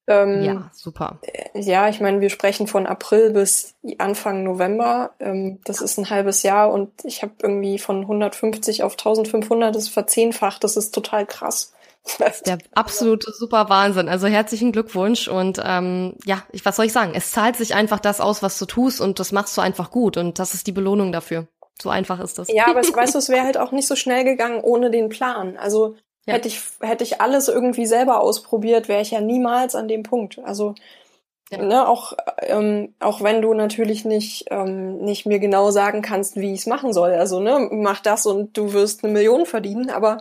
[0.09, 1.19] Ähm, ja, super.
[1.55, 5.11] Ja, ich meine, wir sprechen von April bis Anfang November.
[5.19, 9.89] Ähm, das ist ein halbes Jahr und ich habe irgendwie von 150 auf 1500 das
[9.89, 10.63] verzehnfacht.
[10.63, 11.73] Das ist total krass.
[12.47, 14.09] Der absolute super Wahnsinn.
[14.09, 17.13] Also herzlichen Glückwunsch und ähm, ja, ich, was soll ich sagen?
[17.15, 20.17] Es zahlt sich einfach das aus, was du tust und das machst du einfach gut
[20.17, 21.49] und das ist die Belohnung dafür.
[21.83, 22.49] So einfach ist das.
[22.49, 25.09] Ja, aber es, weißt du, es wäre halt auch nicht so schnell gegangen ohne den
[25.09, 25.57] Plan.
[25.57, 26.35] Also ja.
[26.35, 30.41] Hätte ich, hätte ich alles irgendwie selber ausprobiert, wäre ich ja niemals an dem Punkt.
[30.45, 30.75] Also,
[31.51, 31.63] ja.
[31.63, 36.53] ne, auch, ähm, auch wenn du natürlich nicht, ähm, nicht mir genau sagen kannst, wie
[36.53, 37.13] ich es machen soll.
[37.13, 40.19] Also, ne, mach das und du wirst eine Million verdienen, aber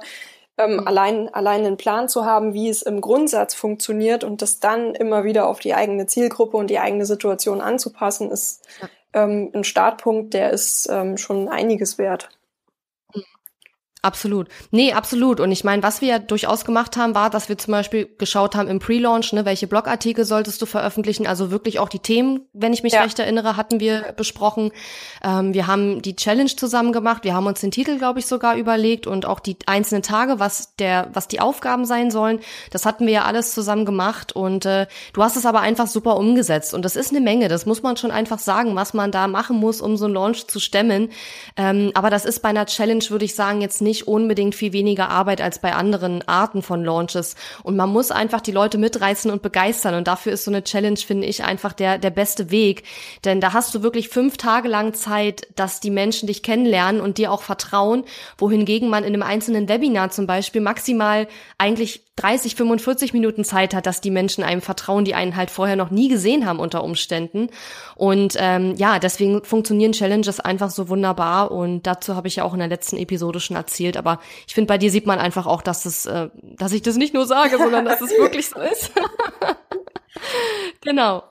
[0.58, 0.88] ähm, mhm.
[0.88, 5.24] allein, allein einen Plan zu haben, wie es im Grundsatz funktioniert und das dann immer
[5.24, 8.90] wieder auf die eigene Zielgruppe und die eigene Situation anzupassen, ist ja.
[9.14, 12.30] ähm, ein Startpunkt, der ist ähm, schon einiges wert.
[14.06, 14.50] Absolut.
[14.70, 15.40] Nee, absolut.
[15.40, 18.54] Und ich meine, was wir ja durchaus gemacht haben, war, dass wir zum Beispiel geschaut
[18.54, 21.26] haben im Pre-Launch, ne, welche Blogartikel solltest du veröffentlichen.
[21.26, 23.02] Also wirklich auch die Themen, wenn ich mich ja.
[23.02, 24.72] recht erinnere, hatten wir besprochen.
[25.24, 27.24] Ähm, wir haben die Challenge zusammen gemacht.
[27.24, 30.76] Wir haben uns den Titel, glaube ich, sogar überlegt und auch die einzelnen Tage, was
[30.76, 32.42] der, was die Aufgaben sein sollen.
[32.70, 34.34] Das hatten wir ja alles zusammen gemacht.
[34.34, 36.76] Und äh, du hast es aber einfach super umgesetzt.
[36.76, 37.48] Und das ist eine Menge.
[37.48, 40.46] Das muss man schon einfach sagen, was man da machen muss, um so einen Launch
[40.46, 41.10] zu stemmen.
[41.58, 44.74] Ähm, aber das ist bei einer Challenge, würde ich sagen, jetzt nicht nicht unbedingt viel
[44.74, 47.36] weniger Arbeit als bei anderen Arten von Launches.
[47.64, 49.96] Und man muss einfach die Leute mitreißen und begeistern.
[49.96, 52.84] Und dafür ist so eine Challenge, finde ich, einfach der, der beste Weg.
[53.24, 57.18] Denn da hast du wirklich fünf Tage lang Zeit, dass die Menschen dich kennenlernen und
[57.18, 58.04] dir auch vertrauen,
[58.38, 61.28] wohingegen man in einem einzelnen Webinar zum Beispiel maximal
[61.58, 65.76] eigentlich 30, 45 Minuten Zeit hat, dass die Menschen einem vertrauen, die einen halt vorher
[65.76, 67.50] noch nie gesehen haben unter Umständen.
[67.96, 71.52] Und ähm, ja, deswegen funktionieren Challenges einfach so wunderbar.
[71.52, 73.98] Und dazu habe ich ja auch in der letzten Episode schon erzählt.
[73.98, 76.96] Aber ich finde, bei dir sieht man einfach auch, dass es, äh, dass ich das
[76.96, 78.92] nicht nur sage, sondern dass es wirklich so ist.
[80.82, 81.24] genau.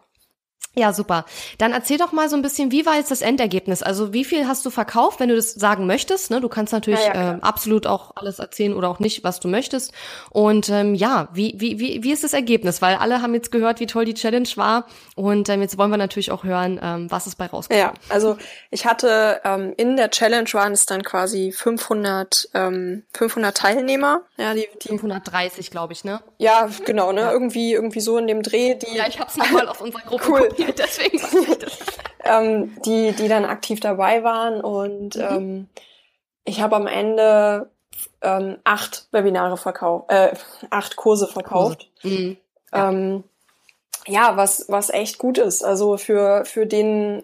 [0.76, 1.24] Ja, super.
[1.58, 3.82] Dann erzähl doch mal so ein bisschen, wie war jetzt das Endergebnis?
[3.82, 6.30] Also wie viel hast du verkauft, wenn du das sagen möchtest?
[6.30, 6.40] Ne?
[6.40, 9.46] Du kannst natürlich ja, ja, äh, absolut auch alles erzählen oder auch nicht, was du
[9.46, 9.92] möchtest.
[10.30, 12.82] Und ähm, ja, wie, wie, wie, wie ist das Ergebnis?
[12.82, 14.87] Weil alle haben jetzt gehört, wie toll die Challenge war.
[15.14, 17.78] Und ähm, jetzt wollen wir natürlich auch hören, ähm, was es bei rauskommt.
[17.78, 18.37] Ja, also
[18.70, 24.22] ich hatte ähm, in der Challenge waren es dann quasi 500, ähm, 500 Teilnehmer.
[24.37, 26.20] Ja, die, die 530, glaube ich, ne?
[26.38, 27.20] Ja, genau, ne?
[27.20, 27.32] Ja.
[27.32, 28.74] Irgendwie, irgendwie so in dem Dreh.
[28.74, 30.48] Die, ja, ich habe es nochmal auf unserer Gruppe cool.
[30.48, 31.79] kopiert, deswegen ich das.
[32.24, 35.22] ähm, die, die dann aktiv dabei waren und mhm.
[35.22, 35.68] ähm,
[36.44, 37.70] ich habe am Ende
[38.22, 40.35] ähm, acht Webinare verkauft, äh,
[40.70, 41.88] acht Kurse verkauft.
[42.03, 42.37] Mhm.
[42.72, 42.88] Ja.
[42.88, 43.24] Ähm,
[44.07, 45.64] ja, was, was echt gut ist.
[45.64, 47.22] Also für, für den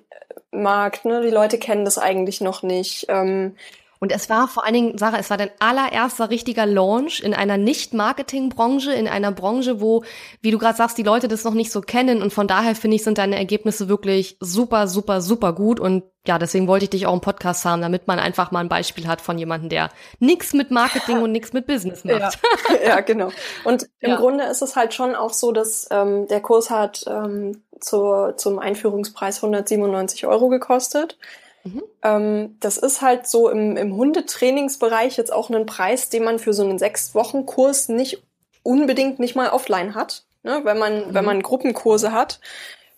[0.51, 3.07] Markt, ne, die Leute kennen das eigentlich noch nicht.
[3.09, 3.57] Ähm,
[4.01, 7.59] und es war vor allen Dingen, Sarah, es war dein allererster richtiger Launch in einer
[7.59, 10.05] Nicht-Marketing-Branche, in einer Branche, wo,
[10.41, 12.23] wie du gerade sagst, die Leute das noch nicht so kennen.
[12.23, 15.81] Und von daher finde ich, sind deine Ergebnisse wirklich super, super, super gut.
[15.81, 18.71] Und ja, deswegen wollte ich dich auch im Podcast haben, damit man einfach mal ein
[18.71, 22.39] Beispiel hat von jemandem, der nichts mit Marketing und nichts mit Business macht.
[22.71, 23.31] Ja, ja genau.
[23.65, 24.17] Und im ja.
[24.17, 28.61] Grunde ist es halt schon auch so, dass ähm, der Kurs hat ähm, zur, zum
[28.61, 31.19] Einführungspreis 197 Euro gekostet.
[31.65, 31.83] Mhm.
[32.03, 36.53] Ähm, das ist halt so im, im Hundetrainingsbereich jetzt auch ein Preis, den man für
[36.53, 38.23] so einen sechs Wochen Kurs nicht
[38.63, 40.61] unbedingt nicht mal offline hat, ne?
[40.65, 41.15] wenn man mhm.
[41.15, 42.41] wenn man Gruppenkurse hat.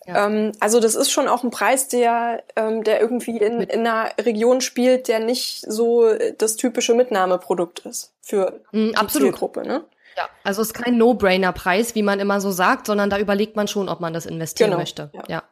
[0.07, 0.27] Ja.
[0.27, 4.11] Ähm, also das ist schon auch ein Preis, der ähm, der irgendwie in, in einer
[4.19, 9.07] Region spielt, der nicht so das typische Mitnahmeprodukt ist für mhm, die.
[9.09, 9.63] Zielgruppe.
[9.63, 9.85] Ne?
[10.17, 13.69] Ja, also es ist kein No-Brainer-Preis, wie man immer so sagt, sondern da überlegt man
[13.69, 14.81] schon, ob man das investieren genau.
[14.81, 15.11] möchte.
[15.13, 15.23] Ja.
[15.29, 15.43] ja.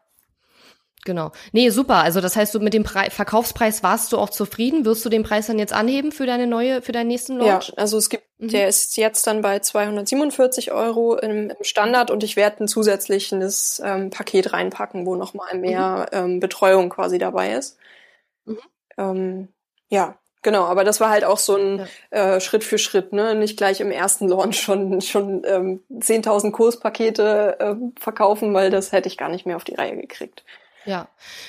[1.05, 1.33] Genau.
[1.53, 1.97] Nee, super.
[1.97, 4.85] Also das heißt, du mit dem Pre Verkaufspreis warst du auch zufrieden.
[4.85, 7.69] Wirst du den Preis dann jetzt anheben für deine neue, für deinen nächsten Launch?
[7.69, 8.49] Ja, also es gibt, mhm.
[8.49, 13.81] der ist jetzt dann bei 247 Euro im, im Standard und ich werde ein zusätzliches
[13.85, 16.19] ähm, Paket reinpacken, wo nochmal mehr mhm.
[16.19, 17.79] ähm, Betreuung quasi dabei ist.
[18.45, 18.59] Mhm.
[18.99, 19.49] Ähm,
[19.89, 22.37] ja, Genau, aber das war halt auch so ein ja.
[22.37, 23.35] äh, Schritt für Schritt, ne?
[23.35, 29.09] Nicht gleich im ersten Launch schon schon ähm, 10.000 Kurspakete äh, verkaufen, weil das hätte
[29.09, 30.43] ich gar nicht mehr auf die Reihe gekriegt.
[30.87, 31.09] Ja.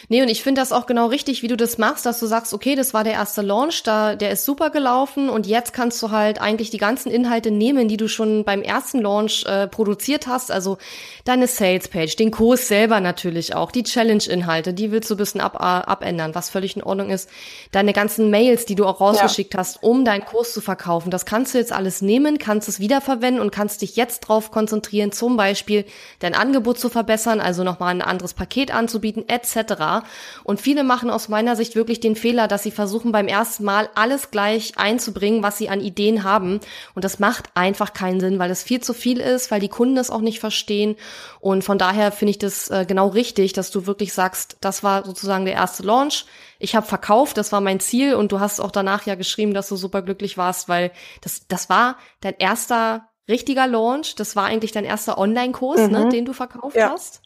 [0.10, 2.54] Nee, und ich finde das auch genau richtig, wie du das machst, dass du sagst,
[2.54, 6.12] okay, das war der erste Launch, da, der ist super gelaufen und jetzt kannst du
[6.12, 10.52] halt eigentlich die ganzen Inhalte nehmen, die du schon beim ersten Launch äh, produziert hast,
[10.52, 10.78] also
[11.24, 15.56] deine Salespage, den Kurs selber natürlich auch, die Challenge-Inhalte, die willst du ein bisschen ab,
[15.56, 17.30] äh, abändern, was völlig in Ordnung ist,
[17.72, 19.62] deine ganzen Mails, die du auch rausgeschickt ja.
[19.62, 23.42] hast, um deinen Kurs zu verkaufen, das kannst du jetzt alles nehmen, kannst es wiederverwenden
[23.42, 25.86] und kannst dich jetzt drauf konzentrieren, zum Beispiel
[26.20, 30.06] dein Angebot zu verbessern, also nochmal ein anderes Paket anzubieten, Kunden etc.
[30.44, 33.90] Und viele machen aus meiner Sicht wirklich den Fehler, dass sie versuchen beim ersten Mal
[33.96, 36.60] alles gleich einzubringen, was sie an Ideen haben.
[36.96, 39.98] Und das macht einfach keinen Sinn, weil es viel zu viel ist, weil die Kunden
[39.98, 40.96] es auch nicht verstehen.
[41.40, 45.06] Und von daher finde ich das äh, genau richtig, dass du wirklich sagst, das war
[45.06, 46.26] sozusagen der erste Launch.
[46.60, 49.70] Ich habe verkauft, das war mein Ziel und du hast auch danach ja geschrieben, dass
[49.70, 54.16] du super glücklich warst, weil das, das war dein erster richtiger Launch.
[54.16, 55.94] Das war eigentlich dein erster Online-Kurs, ne, mhm.
[55.94, 56.92] ne, den du verkauft ja.
[56.92, 57.22] hast.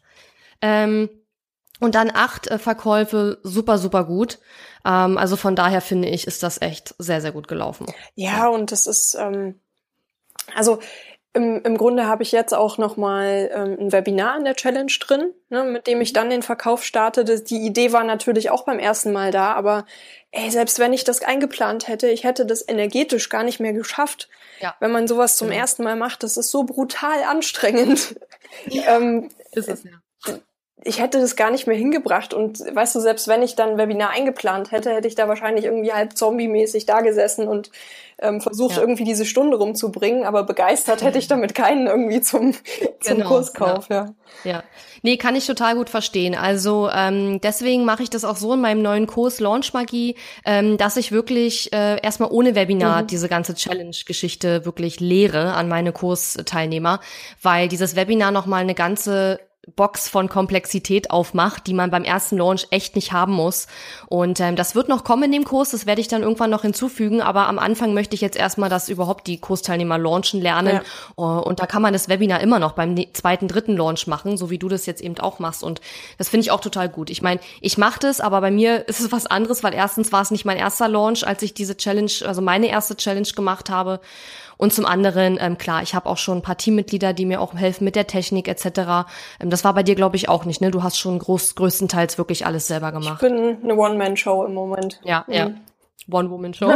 [0.62, 1.10] Ähm,
[1.80, 4.40] und dann acht äh, Verkäufe, super, super gut.
[4.86, 7.88] Ähm, also von daher finde ich, ist das echt sehr, sehr gut gelaufen.
[8.16, 9.60] Ja, und das ist, ähm,
[10.56, 10.80] also
[11.34, 14.92] im, im Grunde habe ich jetzt auch noch mal ähm, ein Webinar in der Challenge
[15.02, 17.26] drin, ne, mit dem ich dann den Verkauf starte.
[17.26, 19.86] Die Idee war natürlich auch beim ersten Mal da, aber
[20.32, 24.30] ey, selbst wenn ich das eingeplant hätte, ich hätte das energetisch gar nicht mehr geschafft.
[24.62, 24.76] Ja.
[24.80, 25.60] Wenn man sowas zum genau.
[25.60, 28.16] ersten Mal macht, das ist so brutal anstrengend.
[28.68, 29.92] Ja, ähm, ist es, ja
[30.84, 32.34] ich hätte das gar nicht mehr hingebracht.
[32.34, 35.66] Und weißt du, selbst wenn ich dann ein Webinar eingeplant hätte, hätte ich da wahrscheinlich
[35.66, 37.72] irgendwie halb zombie-mäßig da gesessen und
[38.20, 38.82] ähm, versucht, ja.
[38.82, 40.26] irgendwie diese Stunde rumzubringen.
[40.26, 42.54] Aber begeistert hätte ich damit keinen irgendwie zum,
[43.00, 44.06] zum genau, Kurskauf, ja.
[44.44, 44.52] ja.
[44.52, 44.64] Ja.
[45.02, 46.36] Nee, kann ich total gut verstehen.
[46.36, 50.78] Also ähm, deswegen mache ich das auch so in meinem neuen Kurs Launch Magie, ähm,
[50.78, 53.08] dass ich wirklich äh, erstmal ohne Webinar mhm.
[53.08, 57.00] diese ganze Challenge-Geschichte wirklich lehre an meine Kursteilnehmer,
[57.42, 59.40] weil dieses Webinar nochmal eine ganze
[59.76, 63.68] Box von Komplexität aufmacht, die man beim ersten Launch echt nicht haben muss.
[64.08, 66.62] Und ähm, das wird noch kommen in dem Kurs, das werde ich dann irgendwann noch
[66.62, 70.82] hinzufügen, aber am Anfang möchte ich jetzt erstmal, dass überhaupt die Kursteilnehmer launchen lernen.
[70.82, 70.84] Ja.
[71.18, 74.38] Uh, und da kann man das Webinar immer noch beim ne-, zweiten, dritten Launch machen,
[74.38, 75.64] so wie du das jetzt eben auch machst.
[75.64, 75.82] Und
[76.18, 77.10] das finde ich auch total gut.
[77.10, 80.22] Ich meine, ich mache das, aber bei mir ist es was anderes, weil erstens war
[80.22, 84.00] es nicht mein erster Launch, als ich diese Challenge, also meine erste Challenge gemacht habe.
[84.58, 87.54] Und zum anderen, ähm, klar, ich habe auch schon ein paar Teammitglieder, die mir auch
[87.54, 88.66] helfen mit der Technik etc.
[89.40, 90.72] Ähm, das war bei dir, glaube ich, auch nicht, ne?
[90.72, 93.22] Du hast schon groß, größtenteils wirklich alles selber gemacht.
[93.22, 95.00] Ich bin eine One-Man-Show im Moment.
[95.04, 95.34] Ja, mhm.
[95.34, 95.52] ja.
[96.12, 96.72] One-Woman-Show.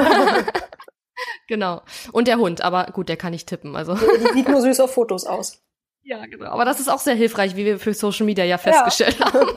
[1.47, 1.81] genau.
[2.11, 3.75] Und der Hund, aber gut, der kann nicht tippen.
[3.75, 3.95] Also.
[3.95, 5.61] Die sieht nur süß auf Fotos aus.
[6.03, 6.49] Ja, genau.
[6.49, 9.25] Aber das ist auch sehr hilfreich, wie wir für Social Media ja festgestellt ja.
[9.33, 9.49] haben.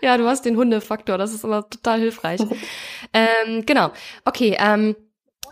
[0.00, 2.40] ja, du hast den Hundefaktor, das ist immer total hilfreich.
[3.12, 3.90] ähm, genau.
[4.24, 4.96] Okay, ähm,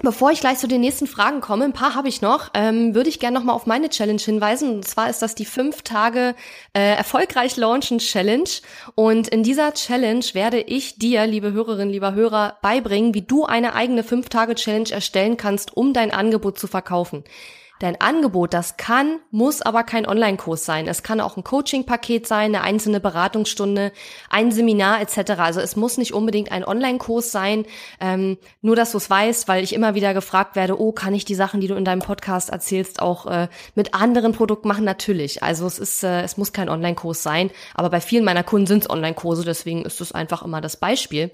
[0.03, 3.09] Bevor ich gleich zu den nächsten Fragen komme, ein paar habe ich noch, ähm, würde
[3.09, 4.77] ich gerne nochmal auf meine Challenge hinweisen.
[4.77, 6.35] Und zwar ist das die fünf Tage
[6.75, 8.49] äh, erfolgreich launchen Challenge.
[8.95, 13.75] Und in dieser Challenge werde ich dir, liebe Hörerinnen, lieber Hörer, beibringen, wie du eine
[13.75, 17.25] eigene fünf Tage Challenge erstellen kannst, um dein Angebot zu verkaufen.
[17.79, 20.89] Dein Angebot, das kann, muss aber kein Online-Kurs sein.
[20.89, 23.93] Es kann auch ein Coaching-Paket sein, eine einzelne Beratungsstunde,
[24.31, 25.33] ein Seminar etc.
[25.39, 27.67] Also es muss nicht unbedingt ein Online-Kurs sein.
[28.01, 31.27] Ähm, nur, dass du es weißt, weil ich immer wieder gefragt werde, oh, kann ich
[31.27, 34.85] die Sachen, die du in deinem Podcast erzählst, auch äh, mit anderen Produkten machen?
[34.85, 35.43] Natürlich.
[35.43, 37.51] Also es ist, äh, es muss kein Online-Kurs sein.
[37.75, 41.31] Aber bei vielen meiner Kunden sind es Online-Kurse, deswegen ist es einfach immer das Beispiel.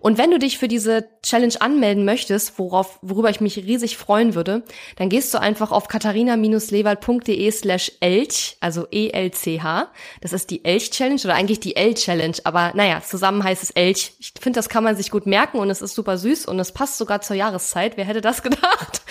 [0.00, 4.34] Und wenn du dich für diese Challenge anmelden möchtest, worauf, worüber ich mich riesig freuen
[4.34, 4.62] würde,
[4.96, 9.88] dann gehst du einfach auf katharina-lewald.de slash elch, also E-L-C-H.
[10.20, 14.12] Das ist die Elch-Challenge oder eigentlich die L-Challenge, aber naja, zusammen heißt es Elch.
[14.20, 16.72] Ich finde, das kann man sich gut merken und es ist super süß und es
[16.72, 17.96] passt sogar zur Jahreszeit.
[17.96, 19.02] Wer hätte das gedacht?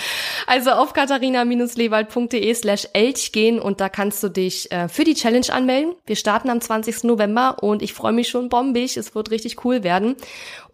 [0.46, 5.48] Also auf katharina-lewald.de slash elch gehen und da kannst du dich äh, für die Challenge
[5.52, 5.94] anmelden.
[6.06, 7.04] Wir starten am 20.
[7.04, 8.96] November und ich freue mich schon bombig.
[8.96, 10.16] Es wird richtig cool werden.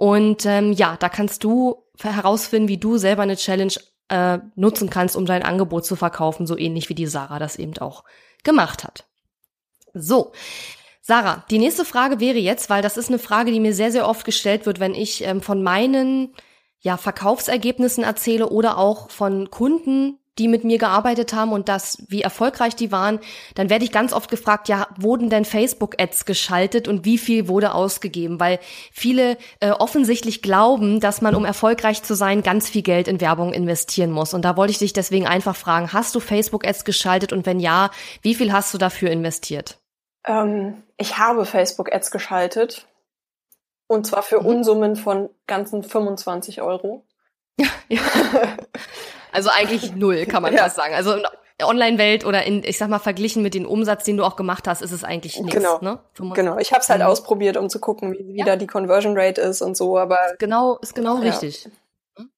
[0.03, 3.71] Und ähm, ja, da kannst du herausfinden, wie du selber eine Challenge
[4.09, 7.77] äh, nutzen kannst, um dein Angebot zu verkaufen, so ähnlich wie die Sarah das eben
[7.77, 8.03] auch
[8.43, 9.05] gemacht hat.
[9.93, 10.33] So.
[10.99, 14.05] Sarah, die nächste Frage wäre jetzt, weil das ist eine Frage, die mir sehr, sehr
[14.05, 16.35] oft gestellt wird, wenn ich ähm, von meinen
[16.81, 22.21] ja, Verkaufsergebnissen erzähle oder auch von Kunden, die mit mir gearbeitet haben und das, wie
[22.21, 23.19] erfolgreich die waren,
[23.53, 27.73] dann werde ich ganz oft gefragt, ja, wurden denn Facebook-Ads geschaltet und wie viel wurde
[27.75, 28.39] ausgegeben?
[28.39, 28.59] Weil
[28.91, 33.53] viele äh, offensichtlich glauben, dass man, um erfolgreich zu sein, ganz viel Geld in Werbung
[33.53, 34.33] investieren muss.
[34.33, 37.91] Und da wollte ich dich deswegen einfach fragen, hast du Facebook-Ads geschaltet und wenn ja,
[38.23, 39.77] wie viel hast du dafür investiert?
[40.25, 42.87] Ähm, ich habe Facebook-Ads geschaltet
[43.87, 44.47] und zwar für mhm.
[44.47, 47.05] Unsummen von ganzen 25 Euro.
[47.87, 47.99] ja.
[49.33, 50.63] Also eigentlich null, kann man ja.
[50.63, 50.93] fast sagen.
[50.93, 51.23] Also in
[51.59, 54.67] der Online-Welt oder in, ich sag mal, verglichen mit dem Umsatz, den du auch gemacht
[54.67, 55.55] hast, ist es eigentlich nichts.
[55.55, 55.99] Genau, ne?
[56.33, 56.57] genau.
[56.57, 57.07] Ich habe es halt mhm.
[57.07, 58.45] ausprobiert, um zu gucken, wie, wie ja.
[58.45, 60.17] da die Conversion Rate ist und so, aber...
[60.39, 61.29] Genau, ist genau ja.
[61.29, 61.67] richtig.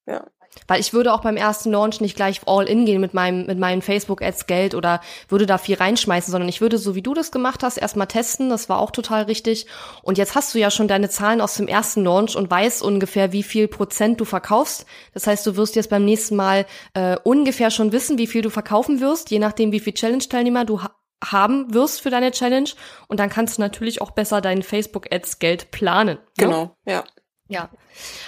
[0.07, 0.25] Ja.
[0.67, 3.59] Weil ich würde auch beim ersten Launch nicht gleich all in gehen mit meinem, mit
[3.59, 7.31] meinen Facebook-Ads Geld oder würde da viel reinschmeißen, sondern ich würde, so wie du das
[7.31, 8.49] gemacht hast, erstmal testen.
[8.49, 9.67] Das war auch total richtig.
[10.01, 13.31] Und jetzt hast du ja schon deine Zahlen aus dem ersten Launch und weißt ungefähr,
[13.31, 14.85] wie viel Prozent du verkaufst.
[15.13, 18.49] Das heißt, du wirst jetzt beim nächsten Mal äh, ungefähr schon wissen, wie viel du
[18.49, 20.91] verkaufen wirst, je nachdem, wie viel Challenge-Teilnehmer du ha
[21.23, 22.69] haben wirst für deine Challenge.
[23.07, 26.17] Und dann kannst du natürlich auch besser dein Facebook-Ads Geld planen.
[26.17, 26.23] Ne?
[26.37, 27.03] Genau, ja.
[27.47, 27.69] Ja,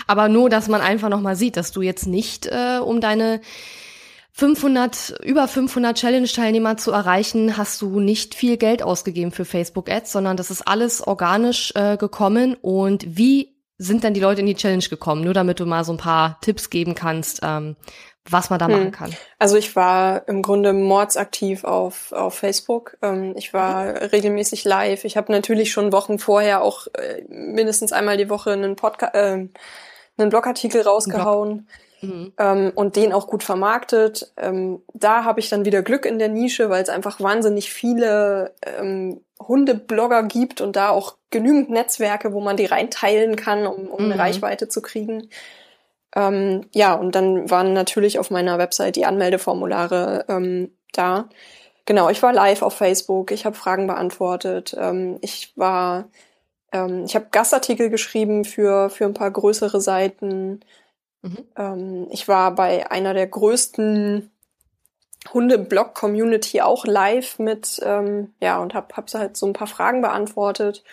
[0.06, 3.42] aber nur, dass man einfach noch mal sieht, dass du jetzt nicht äh, um deine
[4.34, 10.38] 500 über 500 Challenge-Teilnehmer zu erreichen, hast du nicht viel Geld ausgegeben für Facebook-Ads, sondern
[10.38, 12.56] das ist alles organisch äh, gekommen.
[12.62, 15.24] Und wie sind dann die Leute in die Challenge gekommen?
[15.24, 17.76] Nur damit du mal so ein paar Tipps geben kannst, ähm,
[18.30, 18.74] was man da hm.
[18.74, 19.16] machen kann.
[19.40, 22.98] Also ich war im Grunde mordsaktiv auf, auf Facebook.
[23.02, 23.98] Ähm, ich war mhm.
[23.98, 25.06] regelmäßig live.
[25.06, 29.48] Ich habe natürlich schon Wochen vorher auch äh, mindestens einmal die Woche einen Podcast, äh,
[30.18, 31.50] einen Blogartikel rausgehauen.
[31.50, 31.68] Blog.
[32.02, 32.34] Mhm.
[32.38, 34.32] Ähm, und den auch gut vermarktet.
[34.38, 38.54] Ähm, da habe ich dann wieder Glück in der Nische, weil es einfach wahnsinnig viele
[38.62, 44.06] ähm, Hundeblogger gibt und da auch genügend Netzwerke, wo man die reinteilen kann, um, um
[44.06, 44.12] mhm.
[44.12, 45.30] eine Reichweite zu kriegen.
[46.16, 51.30] Ähm, ja, und dann waren natürlich auf meiner Website die Anmeldeformulare ähm, da.
[51.86, 56.10] genau, ich war live auf Facebook, ich habe Fragen beantwortet, ähm, ich war,
[56.72, 60.62] ähm, ich habe Gastartikel geschrieben für, für ein paar größere Seiten.
[61.22, 61.38] Mhm.
[61.58, 64.32] Ähm, ich war bei einer der größten
[65.34, 70.84] Hunde-Blog-Community auch live mit, ähm, ja, und habe hab halt so ein paar Fragen beantwortet.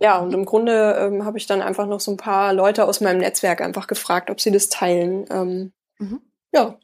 [0.00, 3.00] Ja, und im Grunde ähm, habe ich dann einfach noch so ein paar Leute aus
[3.00, 5.26] meinem Netzwerk einfach gefragt, ob sie das teilen.
[5.30, 6.20] Ähm, mhm.
[6.52, 6.78] Ja.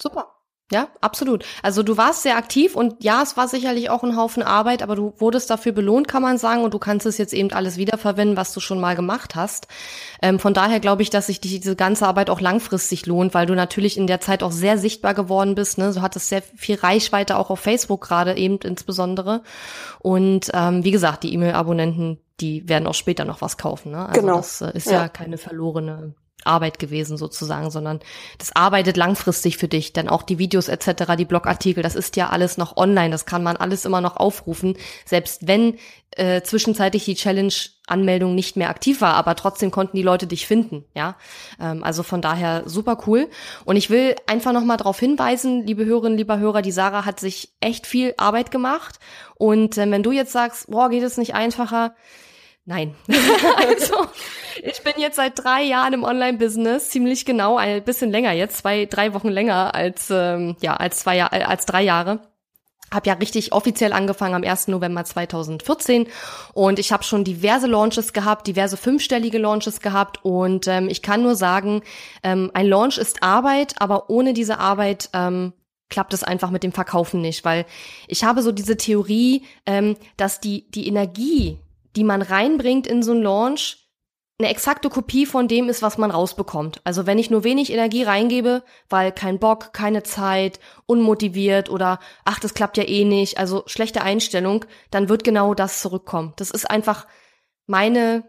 [0.00, 0.40] Super.
[0.72, 1.44] Ja, absolut.
[1.64, 4.94] Also du warst sehr aktiv und ja, es war sicherlich auch ein Haufen Arbeit, aber
[4.94, 8.36] du wurdest dafür belohnt, kann man sagen, und du kannst es jetzt eben alles wiederverwenden,
[8.36, 9.66] was du schon mal gemacht hast.
[10.22, 13.56] Ähm, von daher glaube ich, dass sich diese ganze Arbeit auch langfristig lohnt, weil du
[13.56, 15.76] natürlich in der Zeit auch sehr sichtbar geworden bist.
[15.76, 15.92] Ne?
[15.92, 19.42] Du hattest sehr viel Reichweite auch auf Facebook gerade eben insbesondere.
[19.98, 23.92] Und ähm, wie gesagt, die E-Mail-Abonnenten, die werden auch später noch was kaufen.
[23.92, 24.08] Ne?
[24.08, 24.36] Also genau.
[24.36, 25.02] das äh, ist ja.
[25.02, 28.00] ja keine verlorene Arbeit gewesen sozusagen, sondern
[28.38, 29.92] das arbeitet langfristig für dich.
[29.92, 33.42] Denn auch die Videos etc., die Blogartikel, das ist ja alles noch online, das kann
[33.42, 35.78] man alles immer noch aufrufen, selbst wenn
[36.16, 40.84] äh, zwischenzeitlich die Challenge-Anmeldung nicht mehr aktiv war, aber trotzdem konnten die Leute dich finden,
[40.94, 41.16] ja.
[41.60, 43.28] Ähm, also von daher super cool.
[43.64, 47.52] Und ich will einfach nochmal darauf hinweisen, liebe Hörerinnen, lieber Hörer, die Sarah hat sich
[47.60, 48.98] echt viel Arbeit gemacht.
[49.36, 51.94] Und äh, wenn du jetzt sagst, boah, geht es nicht einfacher,
[52.70, 52.94] Nein.
[53.56, 54.06] also,
[54.62, 58.86] ich bin jetzt seit drei Jahren im Online-Business, ziemlich genau, ein bisschen länger jetzt, zwei,
[58.86, 62.20] drei Wochen länger als, ähm, ja, als zwei Jahre, als drei Jahre.
[62.92, 64.68] Hab ja richtig offiziell angefangen am 1.
[64.68, 66.06] November 2014
[66.54, 71.24] und ich habe schon diverse Launches gehabt, diverse fünfstellige Launches gehabt und ähm, ich kann
[71.24, 71.82] nur sagen,
[72.22, 75.54] ähm, ein Launch ist Arbeit, aber ohne diese Arbeit ähm,
[75.88, 77.66] klappt es einfach mit dem Verkaufen nicht, weil
[78.06, 81.58] ich habe so diese Theorie, ähm, dass die die Energie,
[81.96, 83.80] die man reinbringt in so einen Launch,
[84.40, 86.80] eine exakte Kopie von dem ist, was man rausbekommt.
[86.84, 92.40] Also wenn ich nur wenig Energie reingebe, weil kein Bock, keine Zeit, unmotiviert oder ach,
[92.40, 96.32] das klappt ja eh nicht, also schlechte Einstellung, dann wird genau das zurückkommen.
[96.36, 97.06] Das ist einfach
[97.66, 98.24] meine,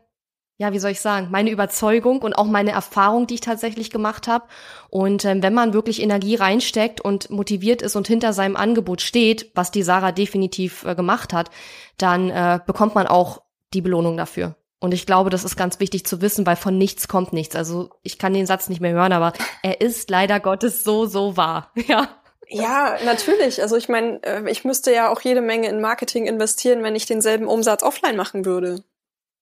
[0.57, 4.27] ja, wie soll ich sagen, meine Überzeugung und auch meine Erfahrung, die ich tatsächlich gemacht
[4.27, 4.47] habe.
[4.89, 9.49] Und ähm, wenn man wirklich Energie reinsteckt und motiviert ist und hinter seinem Angebot steht,
[9.55, 11.51] was die Sarah definitiv äh, gemacht hat,
[11.97, 13.41] dann äh, bekommt man auch
[13.73, 14.55] die Belohnung dafür.
[14.79, 17.55] Und ich glaube, das ist ganz wichtig zu wissen, weil von nichts kommt nichts.
[17.55, 21.37] Also ich kann den Satz nicht mehr hören, aber er ist leider Gottes so, so
[21.37, 21.71] wahr.
[21.87, 22.09] Ja.
[22.53, 23.61] Ja, natürlich.
[23.61, 27.05] Also ich meine, äh, ich müsste ja auch jede Menge in Marketing investieren, wenn ich
[27.05, 28.83] denselben Umsatz offline machen würde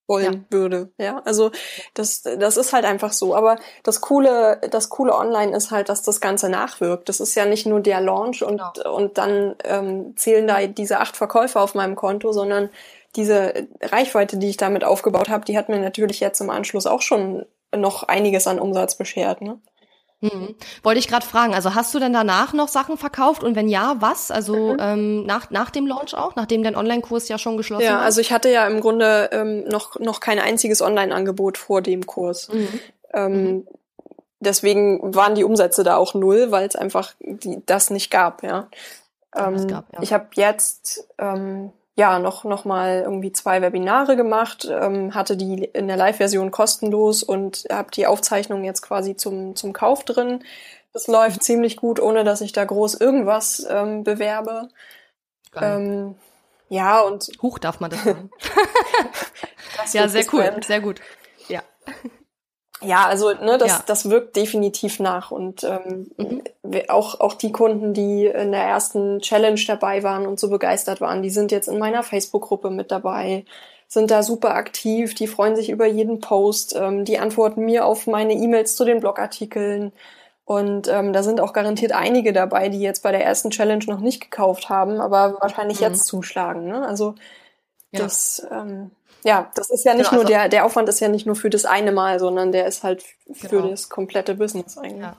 [0.09, 0.57] wollen ja.
[0.57, 0.91] würde.
[0.97, 1.51] Ja, also
[1.93, 3.35] das, das ist halt einfach so.
[3.35, 7.07] Aber das coole, das coole Online ist halt, dass das Ganze nachwirkt.
[7.07, 8.95] Das ist ja nicht nur der Launch und genau.
[8.95, 12.69] und dann ähm, zählen da diese acht Verkäufe auf meinem Konto, sondern
[13.15, 17.01] diese Reichweite, die ich damit aufgebaut habe, die hat mir natürlich jetzt im Anschluss auch
[17.01, 17.45] schon
[17.75, 19.41] noch einiges an Umsatz beschert.
[19.41, 19.59] Ne?
[20.21, 20.55] Mhm.
[20.83, 23.95] Wollte ich gerade fragen, also hast du denn danach noch Sachen verkauft und wenn ja,
[23.99, 24.31] was?
[24.31, 24.77] Also mhm.
[24.79, 27.99] ähm, nach, nach dem Launch auch, nachdem dein Online-Kurs ja schon geschlossen ja, war?
[27.99, 32.05] Ja, also ich hatte ja im Grunde ähm, noch, noch kein einziges Online-Angebot vor dem
[32.05, 32.49] Kurs.
[32.51, 32.79] Mhm.
[33.13, 33.67] Ähm, mhm.
[34.39, 38.67] deswegen waren die Umsätze da auch null, weil es einfach die, das nicht gab, ja.
[39.35, 39.99] Ähm, gab, ja.
[40.01, 45.65] Ich habe jetzt ähm, ja noch noch mal irgendwie zwei Webinare gemacht, ähm, hatte die
[45.65, 50.43] in der Live-Version kostenlos und habe die Aufzeichnung jetzt quasi zum zum Kauf drin.
[50.93, 54.69] Das läuft ziemlich gut, ohne dass ich da groß irgendwas ähm, bewerbe.
[55.55, 56.15] Ähm,
[56.69, 58.31] ja und Huch darf man das sagen.
[59.91, 61.01] ja, sehr cool, sehr gut.
[61.49, 61.61] Ja.
[62.81, 63.83] Ja, also ne, das, ja.
[63.85, 65.31] das wirkt definitiv nach.
[65.31, 66.41] Und ähm, mhm.
[66.87, 71.21] auch, auch die Kunden, die in der ersten Challenge dabei waren und so begeistert waren,
[71.21, 73.43] die sind jetzt in meiner Facebook-Gruppe mit dabei,
[73.87, 78.07] sind da super aktiv, die freuen sich über jeden Post, ähm, die antworten mir auf
[78.07, 79.91] meine E-Mails zu den Blogartikeln.
[80.45, 83.99] Und ähm, da sind auch garantiert einige dabei, die jetzt bei der ersten Challenge noch
[83.99, 85.87] nicht gekauft haben, aber wahrscheinlich mhm.
[85.87, 86.67] jetzt zuschlagen.
[86.67, 86.87] Ne?
[86.87, 87.15] Also
[87.91, 87.99] ja.
[87.99, 88.91] das ähm,
[89.23, 91.35] ja, das ist ja nicht genau, nur also, der, der Aufwand ist ja nicht nur
[91.35, 93.67] für das eine Mal, sondern der ist halt für genau.
[93.67, 95.01] das komplette Business eigentlich.
[95.01, 95.17] Ja.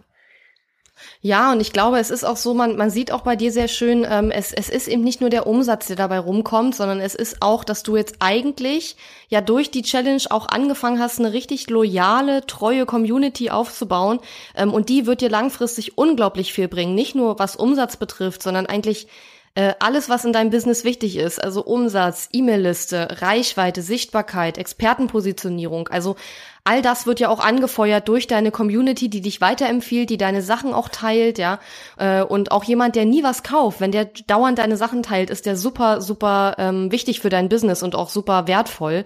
[1.22, 3.68] Ja, und ich glaube, es ist auch so, man, man sieht auch bei dir sehr
[3.68, 7.14] schön, ähm, es, es ist eben nicht nur der Umsatz, der dabei rumkommt, sondern es
[7.14, 8.96] ist auch, dass du jetzt eigentlich
[9.28, 14.20] ja durch die Challenge auch angefangen hast, eine richtig loyale, treue Community aufzubauen.
[14.55, 16.94] Ähm, und die wird dir langfristig unglaublich viel bringen.
[16.94, 19.07] Nicht nur was Umsatz betrifft, sondern eigentlich
[19.55, 26.16] äh, alles, was in deinem Business wichtig ist, also Umsatz, E-Mail-Liste, Reichweite, Sichtbarkeit, Expertenpositionierung, also
[26.62, 30.72] all das wird ja auch angefeuert durch deine Community, die dich weiterempfiehlt, die deine Sachen
[30.72, 31.59] auch teilt, ja.
[31.96, 35.46] Äh, und auch jemand, der nie was kauft, wenn der dauernd deine Sachen teilt, ist
[35.46, 39.05] der super, super ähm, wichtig für dein Business und auch super wertvoll.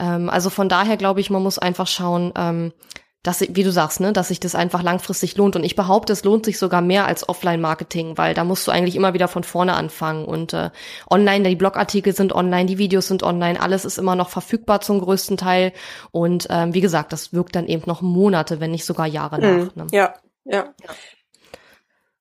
[0.00, 2.72] Ähm, also von daher glaube ich, man muss einfach schauen, ähm,
[3.24, 5.56] dass, wie du sagst, ne, dass sich das einfach langfristig lohnt.
[5.56, 8.96] Und ich behaupte, es lohnt sich sogar mehr als Offline-Marketing, weil da musst du eigentlich
[8.96, 10.26] immer wieder von vorne anfangen.
[10.26, 10.70] Und äh,
[11.10, 15.00] online, die Blogartikel sind online, die Videos sind online, alles ist immer noch verfügbar zum
[15.00, 15.72] größten Teil.
[16.12, 19.58] Und ähm, wie gesagt, das wirkt dann eben noch Monate, wenn nicht sogar Jahre mhm.
[19.58, 19.74] nach.
[19.74, 19.86] Ne?
[19.90, 20.14] Ja,
[20.44, 20.74] ja.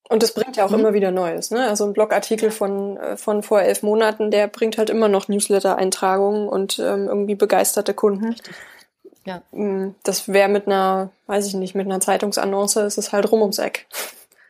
[0.07, 0.79] Und es bringt ja auch mhm.
[0.79, 1.51] immer wieder Neues.
[1.51, 1.67] Ne?
[1.67, 6.47] Also ein Blogartikel von, äh, von vor elf Monaten, der bringt halt immer noch Newsletter-Eintragungen
[6.47, 8.29] und ähm, irgendwie begeisterte Kunden.
[8.29, 8.55] Richtig.
[9.25, 9.41] Ja.
[9.51, 13.41] Mm, das wäre mit einer, weiß ich nicht, mit einer Zeitungsannonce ist es halt rum
[13.41, 13.87] ums Eck.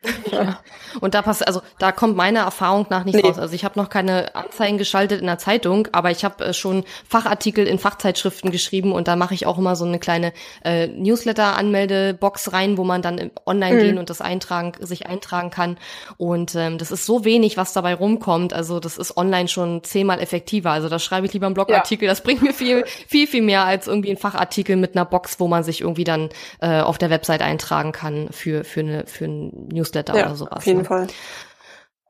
[0.32, 0.60] Ja.
[1.00, 3.22] Und da passt, also da kommt meiner Erfahrung nach nicht nee.
[3.22, 3.38] raus.
[3.38, 6.84] Also ich habe noch keine Anzeigen geschaltet in der Zeitung, aber ich habe äh, schon
[7.08, 10.34] Fachartikel in Fachzeitschriften geschrieben und da mache ich auch immer so eine kleine
[10.64, 13.80] äh, Newsletter-Anmeldebox rein, wo man dann online mhm.
[13.80, 15.78] gehen und das eintragen, sich eintragen kann.
[16.18, 18.54] Und ähm, das ist so wenig, was dabei rumkommt.
[18.54, 20.72] Also das ist online schon zehnmal effektiver.
[20.72, 22.06] Also da schreibe ich lieber einen Blogartikel.
[22.06, 22.12] Ja.
[22.12, 25.48] Das bringt mir viel, viel, viel mehr als irgendwie ein Fachartikel mit einer Box, wo
[25.48, 26.30] man sich irgendwie dann
[26.60, 30.58] äh, auf der Website eintragen kann für für eine für ein Newsletter ja, oder sowas.
[30.58, 30.86] Auf jeden ne?
[30.86, 31.08] Fall.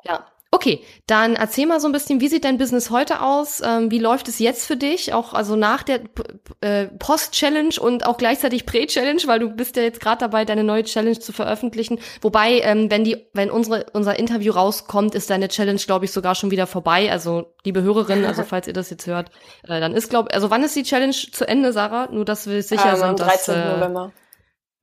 [0.03, 0.25] Ja.
[0.53, 3.59] Okay, dann erzähl mal so ein bisschen, wie sieht dein Business heute aus?
[3.65, 5.11] Ähm, wie läuft es jetzt für dich?
[5.11, 6.01] Auch also nach der
[6.61, 10.83] äh, Post-Challenge und auch gleichzeitig Prä-Challenge, weil du bist ja jetzt gerade dabei, deine neue
[10.83, 11.97] Challenge zu veröffentlichen.
[12.21, 16.35] Wobei, ähm, wenn die, wenn unsere unser Interview rauskommt, ist deine Challenge, glaube ich, sogar
[16.35, 17.11] schon wieder vorbei.
[17.11, 19.31] Also liebe Hörerinnen, also falls ihr das jetzt hört,
[19.67, 22.09] äh, dann ist glaube, also wann ist die Challenge zu Ende, Sarah?
[22.11, 23.55] Nur dass wir sicher ähm, sind, am 13.
[23.55, 24.11] dass äh, November.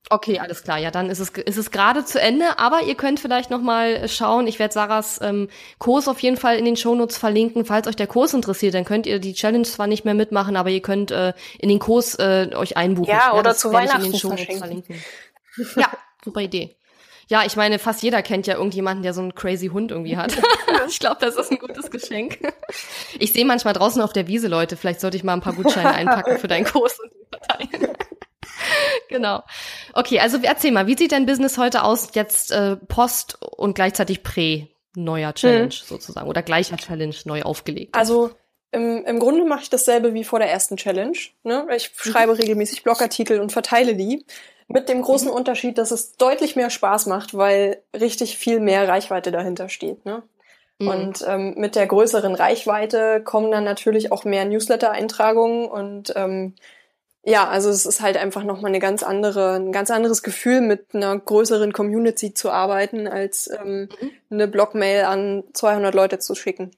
[0.09, 0.77] Okay, alles klar.
[0.77, 2.59] Ja, dann ist es ist es gerade zu Ende.
[2.59, 4.47] Aber ihr könnt vielleicht noch mal schauen.
[4.47, 5.47] Ich werde Sarahs ähm,
[5.77, 7.65] Kurs auf jeden Fall in den Shownotes verlinken.
[7.65, 10.69] Falls euch der Kurs interessiert, dann könnt ihr die Challenge zwar nicht mehr mitmachen, aber
[10.69, 13.11] ihr könnt äh, in den Kurs äh, euch einbuchen.
[13.11, 15.01] Ja, oder zu Weihnachten verlinken.
[15.75, 15.89] ja,
[16.23, 16.75] super Idee.
[17.31, 20.37] Ja, ich meine, fast jeder kennt ja irgendjemanden, der so einen crazy Hund irgendwie hat.
[20.89, 22.39] ich glaube, das ist ein gutes Geschenk.
[23.17, 24.75] Ich sehe manchmal draußen auf der Wiese Leute.
[24.75, 27.95] Vielleicht sollte ich mal ein paar Gutscheine einpacken für deinen Kurs und verteilen.
[29.09, 29.43] genau.
[29.93, 34.23] Okay, also erzähl mal, wie sieht dein Business heute aus, jetzt äh, Post und gleichzeitig
[34.23, 35.71] Prä neuer Challenge mhm.
[35.71, 37.95] sozusagen oder gleicher Challenge neu aufgelegt?
[37.95, 38.31] Also
[38.71, 41.17] im, im Grunde mache ich dasselbe wie vor der ersten Challenge.
[41.43, 41.67] Ne?
[41.75, 42.11] Ich mhm.
[42.11, 44.25] schreibe regelmäßig Blogartikel und verteile die.
[44.67, 45.35] Mit dem großen mhm.
[45.35, 50.05] Unterschied, dass es deutlich mehr Spaß macht, weil richtig viel mehr Reichweite dahinter steht.
[50.05, 50.23] Ne?
[50.79, 50.87] Mhm.
[50.87, 56.55] Und ähm, mit der größeren Reichweite kommen dann natürlich auch mehr Newsletter-Eintragungen und ähm,
[57.23, 60.95] ja, also es ist halt einfach nochmal eine ganz andere, ein ganz anderes Gefühl, mit
[60.95, 64.11] einer größeren Community zu arbeiten, als ähm, mhm.
[64.31, 66.71] eine Blogmail an 200 Leute zu schicken.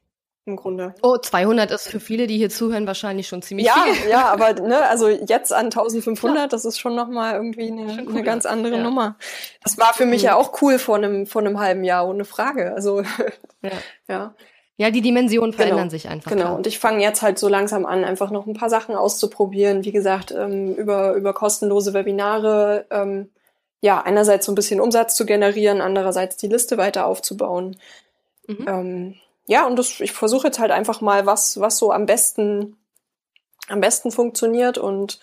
[0.46, 0.94] Im Grunde.
[1.02, 4.10] Oh, 200 ist für viele, die hier zuhören, wahrscheinlich schon ziemlich ja, viel.
[4.10, 6.48] Ja, aber ne, also jetzt an 1500, ja.
[6.48, 8.84] das ist schon nochmal irgendwie eine, cool, eine ganz andere ja.
[8.84, 9.16] Nummer.
[9.64, 10.26] Das war für mich mhm.
[10.26, 12.74] ja auch cool vor einem, vor einem halben Jahr, ohne Frage.
[12.74, 13.02] Also
[13.62, 13.72] ja.
[14.10, 14.36] ja.
[14.78, 16.32] Ja, die Dimensionen verändern genau, sich einfach.
[16.32, 16.55] Genau, klar.
[16.55, 19.86] und ich fange jetzt halt so langsam an, einfach noch ein paar Sachen auszuprobieren.
[19.86, 23.30] Wie gesagt, ähm, über, über kostenlose Webinare, ähm,
[23.82, 27.78] ja, einerseits so ein bisschen Umsatz zu generieren, andererseits die Liste weiter aufzubauen.
[28.47, 28.65] Mhm.
[28.67, 29.15] Ähm,
[29.45, 32.78] ja, und das, ich versuche jetzt halt einfach mal, was, was so am besten,
[33.67, 34.78] am besten funktioniert.
[34.80, 35.19] Und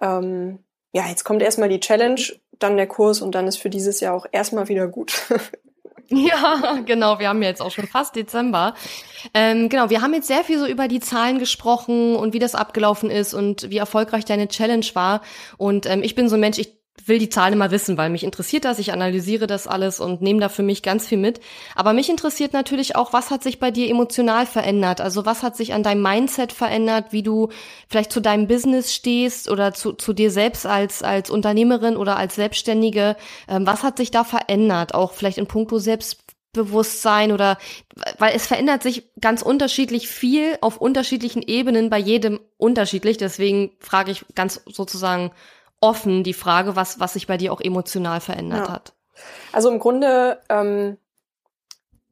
[0.00, 0.58] ähm,
[0.92, 2.20] ja, jetzt kommt erstmal die Challenge,
[2.58, 5.22] dann der Kurs und dann ist für dieses Jahr auch erstmal wieder gut.
[6.14, 7.18] Ja, genau.
[7.18, 8.74] Wir haben jetzt auch schon fast Dezember.
[9.34, 12.54] Ähm, genau, wir haben jetzt sehr viel so über die Zahlen gesprochen und wie das
[12.54, 15.22] abgelaufen ist und wie erfolgreich deine Challenge war.
[15.56, 18.24] Und ähm, ich bin so ein Mensch, ich will die Zahlen immer wissen, weil mich
[18.24, 21.40] interessiert das, ich analysiere das alles und nehme da für mich ganz viel mit.
[21.74, 25.00] Aber mich interessiert natürlich auch, was hat sich bei dir emotional verändert?
[25.00, 27.48] Also was hat sich an deinem Mindset verändert, wie du
[27.88, 32.34] vielleicht zu deinem Business stehst oder zu, zu dir selbst als, als Unternehmerin oder als
[32.34, 33.16] Selbstständige?
[33.48, 34.94] Ähm, was hat sich da verändert?
[34.94, 37.58] Auch vielleicht in puncto Selbstbewusstsein oder,
[38.18, 43.16] weil es verändert sich ganz unterschiedlich viel auf unterschiedlichen Ebenen bei jedem unterschiedlich.
[43.16, 45.32] Deswegen frage ich ganz sozusagen,
[45.82, 48.72] offen die Frage, was, was sich bei dir auch emotional verändert ja.
[48.72, 48.94] hat.
[49.52, 50.96] Also im Grunde, ähm,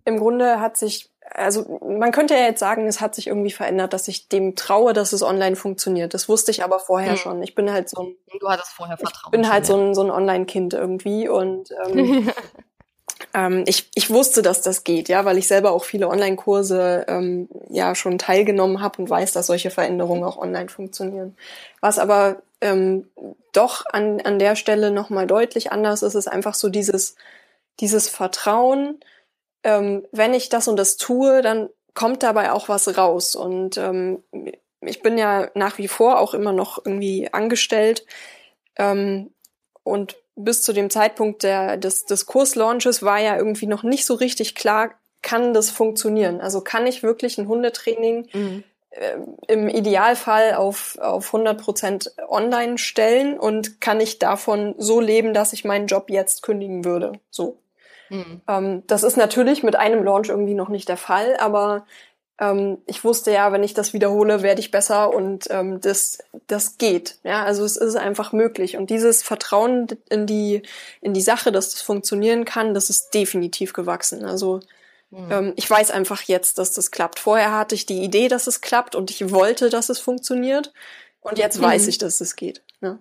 [0.04, 3.92] im Grunde hat sich, also man könnte ja jetzt sagen, es hat sich irgendwie verändert,
[3.92, 6.12] dass ich dem traue, dass es online funktioniert.
[6.12, 7.16] Das wusste ich aber vorher mhm.
[7.16, 7.42] schon.
[7.42, 9.32] Ich bin halt so ein, du hattest vorher Vertrauen.
[9.32, 12.30] Ich bin halt so ein, so ein Online-Kind irgendwie und ähm,
[13.34, 17.48] ähm, ich, ich wusste, dass das geht, ja, weil ich selber auch viele Online-Kurse ähm,
[17.68, 21.36] ja schon teilgenommen habe und weiß, dass solche Veränderungen auch online funktionieren.
[21.80, 23.08] Was aber ähm,
[23.52, 27.16] doch an, an der Stelle nochmal deutlich anders ist, ist einfach so dieses,
[27.80, 29.00] dieses Vertrauen,
[29.64, 33.34] ähm, wenn ich das und das tue, dann kommt dabei auch was raus.
[33.34, 34.22] Und ähm,
[34.80, 38.06] ich bin ja nach wie vor auch immer noch irgendwie angestellt.
[38.76, 39.32] Ähm,
[39.82, 44.14] und bis zu dem Zeitpunkt der, des, des Kurslaunches war ja irgendwie noch nicht so
[44.14, 44.91] richtig klar,
[45.22, 46.41] kann das funktionieren?
[46.41, 52.76] Also kann ich wirklich ein Hundetraining mhm äh, im Idealfall auf, auf 100 Prozent online
[52.76, 57.12] stellen und kann ich davon so leben, dass ich meinen Job jetzt kündigen würde.
[57.31, 57.59] So.
[58.09, 58.41] Mhm.
[58.49, 61.87] Ähm, das ist natürlich mit einem Launch irgendwie noch nicht der Fall, aber
[62.41, 66.78] ähm, ich wusste ja, wenn ich das wiederhole, werde ich besser und ähm, das, das
[66.78, 67.18] geht.
[67.22, 68.78] Ja, also es ist einfach möglich.
[68.78, 70.62] Und dieses Vertrauen in die,
[71.03, 74.24] in die Sache, dass das funktionieren kann, das ist definitiv gewachsen.
[74.24, 74.61] Also
[75.11, 75.53] mhm.
[75.57, 77.18] ich weiß einfach jetzt, dass das klappt.
[77.18, 80.72] Vorher hatte ich die Idee, dass es klappt und ich wollte, dass es funktioniert.
[81.20, 81.64] Und jetzt mhm.
[81.64, 82.62] weiß ich, dass es geht.
[82.80, 82.99] Ne?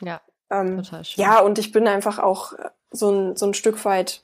[0.00, 0.22] Ja.
[0.50, 1.22] Ähm, total schön.
[1.22, 2.54] Ja, und ich bin einfach auch
[2.90, 4.22] so ein, so ein Stück weit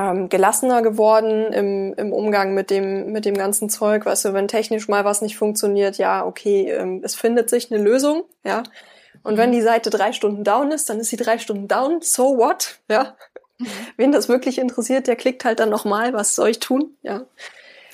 [0.00, 4.06] ähm, gelassener geworden im, im Umgang mit dem, mit dem ganzen Zeug.
[4.06, 7.82] Weißt du, wenn technisch mal was nicht funktioniert, ja, okay, ähm, es findet sich eine
[7.82, 8.62] Lösung, ja.
[9.22, 9.54] Und wenn mhm.
[9.54, 13.16] die Seite drei Stunden down ist, dann ist sie drei Stunden down, so what, ja.
[13.58, 13.66] Mhm.
[13.96, 17.26] Wen das wirklich interessiert, der klickt halt dann nochmal, was soll ich tun, ja.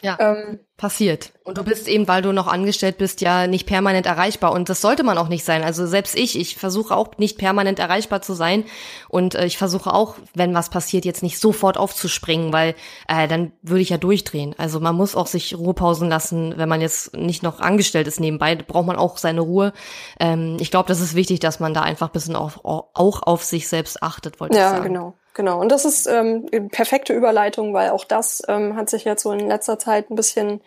[0.02, 0.16] Ja.
[0.20, 1.32] Ähm, passiert.
[1.44, 4.52] Und du bist eben, weil du noch angestellt bist, ja nicht permanent erreichbar.
[4.52, 5.62] Und das sollte man auch nicht sein.
[5.62, 8.64] Also selbst ich, ich versuche auch nicht permanent erreichbar zu sein.
[9.08, 12.74] Und äh, ich versuche auch, wenn was passiert, jetzt nicht sofort aufzuspringen, weil
[13.08, 14.54] äh, dann würde ich ja durchdrehen.
[14.58, 18.54] Also man muss auch sich Ruhepausen lassen, wenn man jetzt nicht noch angestellt ist nebenbei,
[18.56, 19.72] braucht man auch seine Ruhe.
[20.20, 23.44] Ähm, ich glaube, das ist wichtig, dass man da einfach ein bisschen auf, auch auf
[23.44, 24.82] sich selbst achtet, wollte ja, ich sagen.
[24.82, 25.14] Ja, genau.
[25.36, 29.32] Genau, und das ist ähm, perfekte Überleitung, weil auch das ähm, hat sich jetzt so
[29.32, 30.62] in letzter Zeit ein bisschen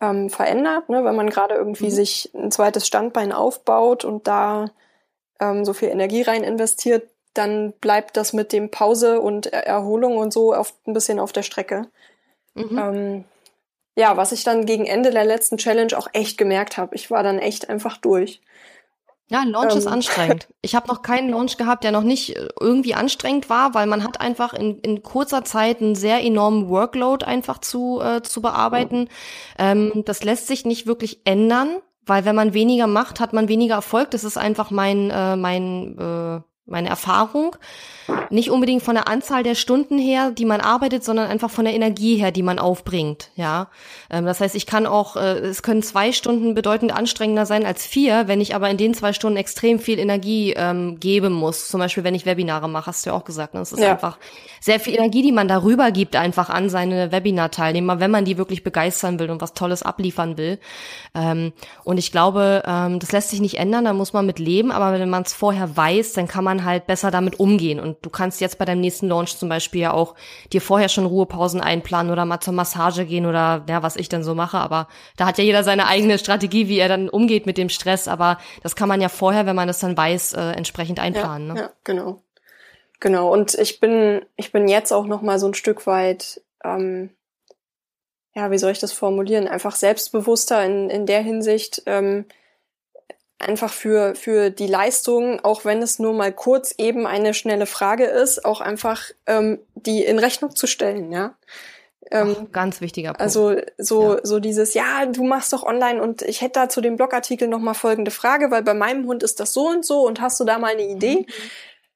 [0.00, 1.04] ähm, verändert, ne?
[1.04, 1.90] wenn man gerade irgendwie mhm.
[1.90, 4.72] sich ein zweites Standbein aufbaut und da
[5.38, 10.32] ähm, so viel Energie rein investiert, dann bleibt das mit dem Pause und Erholung und
[10.32, 11.86] so oft ein bisschen auf der Strecke.
[12.54, 12.76] Mhm.
[12.76, 13.24] Ähm,
[13.96, 16.96] ja, was ich dann gegen Ende der letzten Challenge auch echt gemerkt habe.
[16.96, 18.40] Ich war dann echt einfach durch.
[19.30, 19.78] Ja, ein Launch ähm.
[19.78, 20.48] ist anstrengend.
[20.60, 24.04] Ich habe noch keinen Launch gehabt, der noch nicht äh, irgendwie anstrengend war, weil man
[24.04, 29.08] hat einfach in, in kurzer Zeit einen sehr enormen Workload einfach zu, äh, zu bearbeiten.
[29.58, 33.76] Ähm, das lässt sich nicht wirklich ändern, weil wenn man weniger macht, hat man weniger
[33.76, 34.10] Erfolg.
[34.10, 37.56] Das ist einfach mein, äh, mein äh, meine Erfahrung.
[38.30, 41.74] Nicht unbedingt von der Anzahl der Stunden her, die man arbeitet, sondern einfach von der
[41.74, 43.30] Energie her, die man aufbringt.
[43.36, 43.68] Ja,
[44.10, 47.86] ähm, das heißt, ich kann auch, äh, es können zwei Stunden bedeutend anstrengender sein als
[47.86, 51.68] vier, wenn ich aber in den zwei Stunden extrem viel Energie ähm, geben muss.
[51.68, 53.54] Zum Beispiel, wenn ich Webinare mache, hast du ja auch gesagt.
[53.54, 53.60] Ne?
[53.60, 53.92] Das ist ja.
[53.92, 54.18] einfach
[54.60, 58.62] sehr viel Energie, die man darüber gibt, einfach an seine Webinar-Teilnehmer, wenn man die wirklich
[58.62, 60.58] begeistern will und was Tolles abliefern will.
[61.14, 61.52] Ähm,
[61.84, 64.72] und ich glaube, ähm, das lässt sich nicht ändern, da muss man mit leben.
[64.72, 67.80] Aber wenn man es vorher weiß, dann kann man man halt besser damit umgehen.
[67.80, 70.14] Und du kannst jetzt bei deinem nächsten Launch zum Beispiel ja auch
[70.52, 74.22] dir vorher schon Ruhepausen einplanen oder mal zur Massage gehen oder ja, was ich dann
[74.22, 74.58] so mache.
[74.58, 78.08] Aber da hat ja jeder seine eigene Strategie, wie er dann umgeht mit dem Stress.
[78.08, 81.48] Aber das kann man ja vorher, wenn man das dann weiß, äh, entsprechend einplanen.
[81.48, 81.60] Ja, ne?
[81.60, 82.22] ja, genau.
[83.00, 83.32] Genau.
[83.32, 87.10] Und ich bin, ich bin jetzt auch noch mal so ein Stück weit, ähm,
[88.34, 89.46] ja, wie soll ich das formulieren?
[89.46, 92.26] Einfach selbstbewusster in, in der Hinsicht, ähm,
[93.38, 98.04] einfach für, für die Leistung, auch wenn es nur mal kurz eben eine schnelle Frage
[98.04, 101.34] ist, auch einfach ähm, die in Rechnung zu stellen, ja.
[102.10, 103.22] Ähm, Ach, ganz wichtiger Punkt.
[103.22, 104.20] Also so, ja.
[104.22, 107.60] so dieses, ja, du machst doch online und ich hätte da zu dem Blogartikel noch
[107.60, 110.44] mal folgende Frage, weil bei meinem Hund ist das so und so und hast du
[110.44, 111.20] da mal eine Idee?
[111.20, 111.26] Mhm.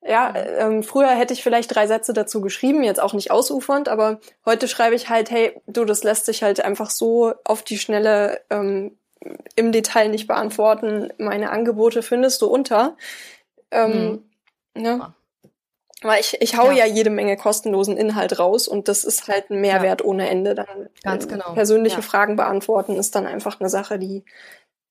[0.09, 4.21] Ja, ähm, früher hätte ich vielleicht drei Sätze dazu geschrieben, jetzt auch nicht ausufernd, aber
[4.47, 8.41] heute schreibe ich halt, hey, du, das lässt sich halt einfach so auf die Schnelle
[8.49, 8.97] ähm,
[9.57, 11.13] im Detail nicht beantworten.
[11.19, 12.97] Meine Angebote findest du unter.
[13.71, 14.23] Ähm,
[14.75, 14.83] mhm.
[14.83, 15.15] ne?
[16.03, 16.85] Weil ich, ich hau ja.
[16.85, 16.87] ja.
[16.87, 20.07] jede Menge kostenlosen Inhalt raus und das ist halt ein Mehrwert ja.
[20.07, 20.55] ohne Ende.
[20.55, 21.53] Dann Ganz äh, genau.
[21.55, 22.03] persönliche ja.
[22.03, 24.25] Fragen beantworten ist dann einfach eine Sache, die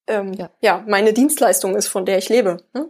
[0.08, 0.84] ähm, ja.
[0.88, 2.58] meine Dienstleistung ist, von der ich lebe.
[2.74, 2.90] Ne?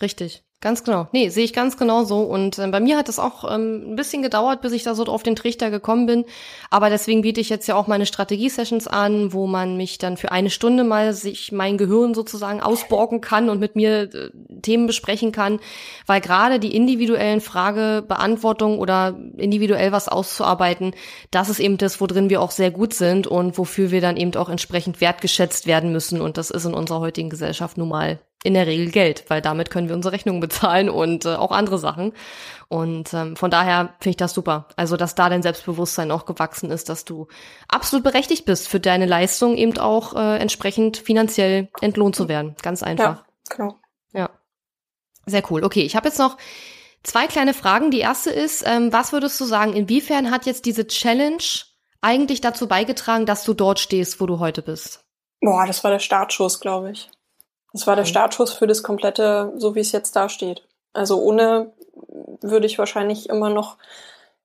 [0.00, 0.44] Richtig.
[0.62, 1.08] Ganz genau.
[1.10, 2.20] Nee, sehe ich ganz genau so.
[2.20, 5.04] Und äh, bei mir hat es auch ähm, ein bisschen gedauert, bis ich da so
[5.06, 6.24] auf den Trichter gekommen bin.
[6.70, 10.30] Aber deswegen biete ich jetzt ja auch meine Strategie-Sessions an, wo man mich dann für
[10.30, 14.30] eine Stunde mal sich mein Gehirn sozusagen ausborgen kann und mit mir äh,
[14.62, 15.58] Themen besprechen kann.
[16.06, 20.94] Weil gerade die individuellen Fragebeantwortung oder individuell was auszuarbeiten,
[21.32, 24.32] das ist eben das, worin wir auch sehr gut sind und wofür wir dann eben
[24.36, 26.20] auch entsprechend wertgeschätzt werden müssen.
[26.20, 29.70] Und das ist in unserer heutigen Gesellschaft nun mal in der Regel Geld, weil damit
[29.70, 32.12] können wir unsere Rechnungen bezahlen und äh, auch andere Sachen.
[32.68, 34.68] Und ähm, von daher finde ich das super.
[34.76, 37.28] Also, dass da dein Selbstbewusstsein auch gewachsen ist, dass du
[37.68, 42.56] absolut berechtigt bist, für deine Leistung eben auch äh, entsprechend finanziell entlohnt zu werden.
[42.62, 43.04] Ganz einfach.
[43.04, 43.76] Ja, genau.
[44.12, 44.30] Ja.
[45.26, 45.64] Sehr cool.
[45.64, 46.36] Okay, ich habe jetzt noch
[47.02, 47.90] zwei kleine Fragen.
[47.90, 51.42] Die erste ist, ähm, was würdest du sagen, inwiefern hat jetzt diese Challenge
[52.00, 55.04] eigentlich dazu beigetragen, dass du dort stehst, wo du heute bist?
[55.40, 57.08] Boah, das war der Startschuss, glaube ich.
[57.72, 60.66] Das war der Startschuss für das komplette, so wie es jetzt da steht.
[60.92, 61.72] Also ohne
[62.40, 63.78] würde ich wahrscheinlich immer noch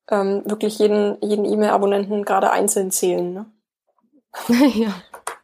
[0.10, 3.34] ähm, wirklich jeden jeden E-Mail-Abonnenten gerade einzeln zählen.
[3.34, 3.46] Ne?
[4.76, 4.94] ja.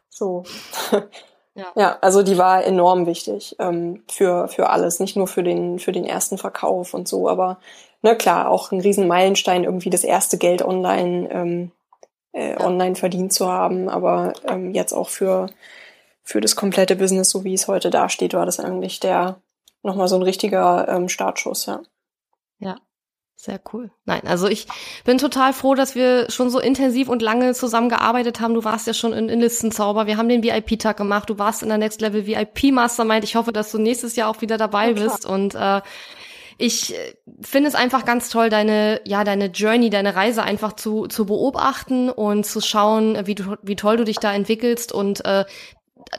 [0.08, 0.44] So.
[1.56, 1.66] Ja.
[1.76, 5.92] ja, also die war enorm wichtig ähm, für, für alles, nicht nur für den, für
[5.92, 7.60] den ersten Verkauf und so, aber
[8.02, 11.70] na klar, auch ein riesen Meilenstein, irgendwie das erste Geld online, ähm,
[12.32, 12.60] äh, ja.
[12.60, 15.48] online verdient zu haben, aber ähm, jetzt auch für,
[16.24, 19.40] für das komplette Business, so wie es heute dasteht, war das eigentlich der
[19.82, 21.82] nochmal so ein richtiger ähm, Startschuss, ja.
[22.58, 22.78] Ja,
[23.36, 23.90] sehr cool.
[24.06, 24.66] Nein, also ich
[25.04, 28.54] bin total froh, dass wir schon so intensiv und lange zusammengearbeitet haben.
[28.54, 30.06] Du warst ja schon in, in Listenzauber.
[30.06, 31.28] Wir haben den VIP-Tag gemacht.
[31.28, 33.24] Du warst in der Next Level VIP Mastermind.
[33.24, 35.26] Ich hoffe, dass du nächstes Jahr auch wieder dabei ja, bist.
[35.26, 35.82] Und äh,
[36.56, 41.06] ich äh, finde es einfach ganz toll, deine, ja, deine Journey, deine Reise einfach zu,
[41.08, 45.44] zu beobachten und zu schauen, wie, du, wie toll du dich da entwickelst und äh,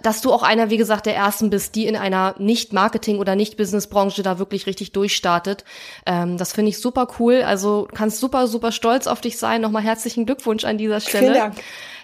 [0.01, 4.23] dass du auch einer, wie gesagt, der ersten bist, die in einer Nicht-Marketing- oder Nicht-Business-Branche
[4.23, 5.63] da wirklich richtig durchstartet.
[6.05, 7.43] Ähm, das finde ich super cool.
[7.45, 9.61] Also kannst super, super stolz auf dich sein.
[9.61, 11.25] Nochmal herzlichen Glückwunsch an dieser Stelle.
[11.25, 11.55] Vielen Dank.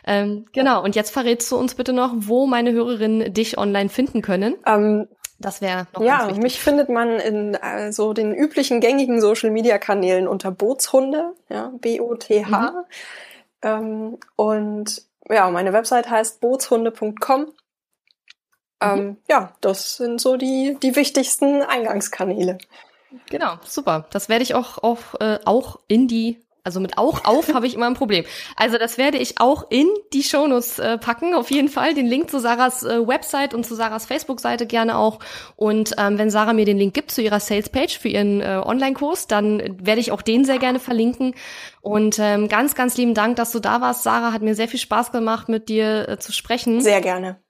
[0.06, 4.22] Ähm, genau, und jetzt verrätst du uns bitte noch, wo meine Hörerinnen dich online finden
[4.22, 4.56] können.
[4.66, 5.08] Ähm,
[5.38, 10.52] das wäre noch Ja, mich findet man in äh, so den üblichen gängigen Social-Media-Kanälen unter
[10.52, 12.72] Bootshunde, ja, B-O-T-H.
[12.72, 12.78] Mhm.
[13.64, 17.48] Ähm, und ja, meine Website heißt bootshunde.com.
[18.82, 19.18] Ähm, mhm.
[19.30, 22.58] Ja, das sind so die, die wichtigsten Eingangskanäle.
[23.30, 24.08] Genau, super.
[24.12, 27.74] Das werde ich auch, auch, äh, auch in die also mit auch auf habe ich
[27.74, 28.26] immer ein Problem.
[28.56, 31.94] Also das werde ich auch in die Shownotes äh, packen, auf jeden Fall.
[31.94, 35.20] Den Link zu Sarahs äh, Website und zu Sarahs Facebook-Seite gerne auch.
[35.56, 39.28] Und ähm, wenn Sarah mir den Link gibt zu ihrer Sales-Page für ihren äh, Online-Kurs,
[39.28, 41.34] dann werde ich auch den sehr gerne verlinken.
[41.82, 44.04] Und ähm, ganz, ganz lieben Dank, dass du da warst.
[44.04, 46.82] Sarah hat mir sehr viel Spaß gemacht, mit dir äh, zu sprechen.
[46.82, 47.42] Sehr gerne.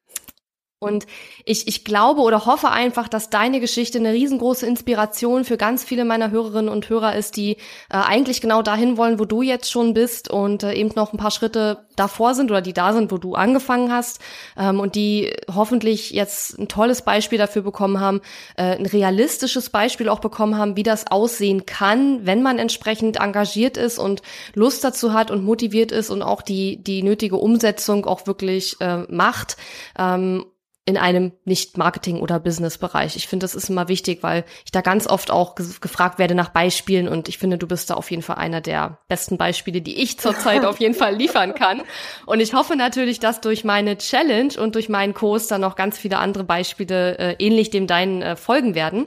[0.83, 1.05] Und
[1.45, 6.05] ich, ich glaube oder hoffe einfach, dass deine Geschichte eine riesengroße Inspiration für ganz viele
[6.05, 7.57] meiner Hörerinnen und Hörer ist, die äh,
[7.89, 11.29] eigentlich genau dahin wollen, wo du jetzt schon bist und äh, eben noch ein paar
[11.29, 14.21] Schritte davor sind oder die da sind, wo du angefangen hast
[14.57, 18.21] ähm, und die hoffentlich jetzt ein tolles Beispiel dafür bekommen haben,
[18.57, 23.77] äh, ein realistisches Beispiel auch bekommen haben, wie das aussehen kann, wenn man entsprechend engagiert
[23.77, 24.23] ist und
[24.55, 29.03] Lust dazu hat und motiviert ist und auch die, die nötige Umsetzung auch wirklich äh,
[29.09, 29.57] macht.
[29.99, 30.45] Ähm,
[30.85, 33.15] in einem Nicht-Marketing- oder Business-Bereich.
[33.15, 36.49] Ich finde, das ist immer wichtig, weil ich da ganz oft auch gefragt werde nach
[36.49, 40.01] Beispielen und ich finde, du bist da auf jeden Fall einer der besten Beispiele, die
[40.01, 41.83] ich zurzeit auf jeden Fall liefern kann.
[42.25, 45.99] Und ich hoffe natürlich, dass durch meine Challenge und durch meinen Kurs dann noch ganz
[45.99, 49.05] viele andere Beispiele äh, ähnlich dem deinen äh, folgen werden.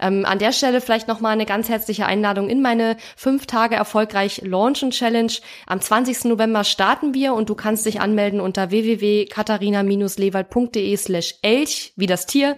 [0.00, 4.42] Ähm, an der Stelle vielleicht nochmal eine ganz herzliche Einladung in meine fünf Tage erfolgreich
[4.44, 5.32] Launchen Challenge.
[5.68, 6.24] Am 20.
[6.24, 12.56] November starten wir und du kannst dich anmelden unter www.katharina-lewald.de slash elch, wie das Tier,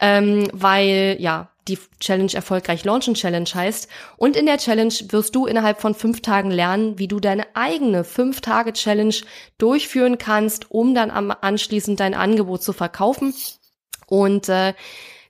[0.00, 3.88] ähm, weil, ja, die Challenge erfolgreich launchen Challenge heißt.
[4.18, 8.04] Und in der Challenge wirst du innerhalb von fünf Tagen lernen, wie du deine eigene
[8.04, 9.14] fünf Tage Challenge
[9.56, 13.34] durchführen kannst, um dann am anschließend dein Angebot zu verkaufen.
[14.06, 14.74] Und äh,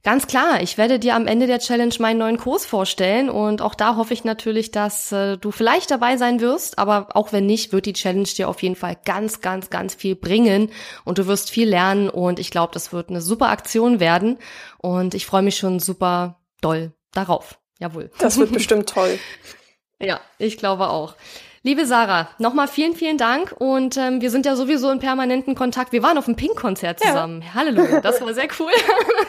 [0.05, 3.75] Ganz klar, ich werde dir am Ende der Challenge meinen neuen Kurs vorstellen und auch
[3.75, 7.73] da hoffe ich natürlich, dass äh, du vielleicht dabei sein wirst, aber auch wenn nicht,
[7.73, 10.71] wird die Challenge dir auf jeden Fall ganz, ganz, ganz viel bringen
[11.05, 14.37] und du wirst viel lernen und ich glaube, das wird eine super Aktion werden
[14.77, 17.59] und ich freue mich schon super doll darauf.
[17.79, 18.11] Jawohl.
[18.19, 19.19] Das wird bestimmt toll.
[20.01, 21.15] ja, ich glaube auch.
[21.67, 25.93] Liebe Sarah, nochmal vielen, vielen Dank und ähm, wir sind ja sowieso in permanenten Kontakt.
[25.93, 27.41] Wir waren auf dem Pink-Konzert zusammen.
[27.41, 27.55] Ja.
[27.55, 28.71] Halleluja, das war sehr cool.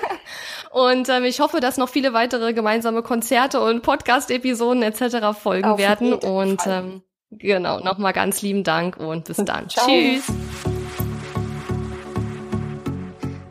[0.71, 5.31] und ähm, ich hoffe, dass noch viele weitere gemeinsame Konzerte und Podcast-Episoden etc.
[5.41, 6.11] folgen auf werden.
[6.11, 9.69] Und ähm, genau, nochmal ganz lieben Dank und bis dann.
[9.69, 10.25] Tschüss.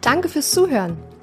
[0.02, 0.98] Danke fürs Zuhören.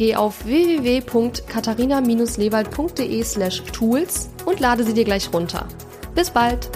[0.00, 5.68] geh auf www.katharina-lewald.de slash tools und lade sie dir gleich runter.
[6.14, 6.70] Bis bald!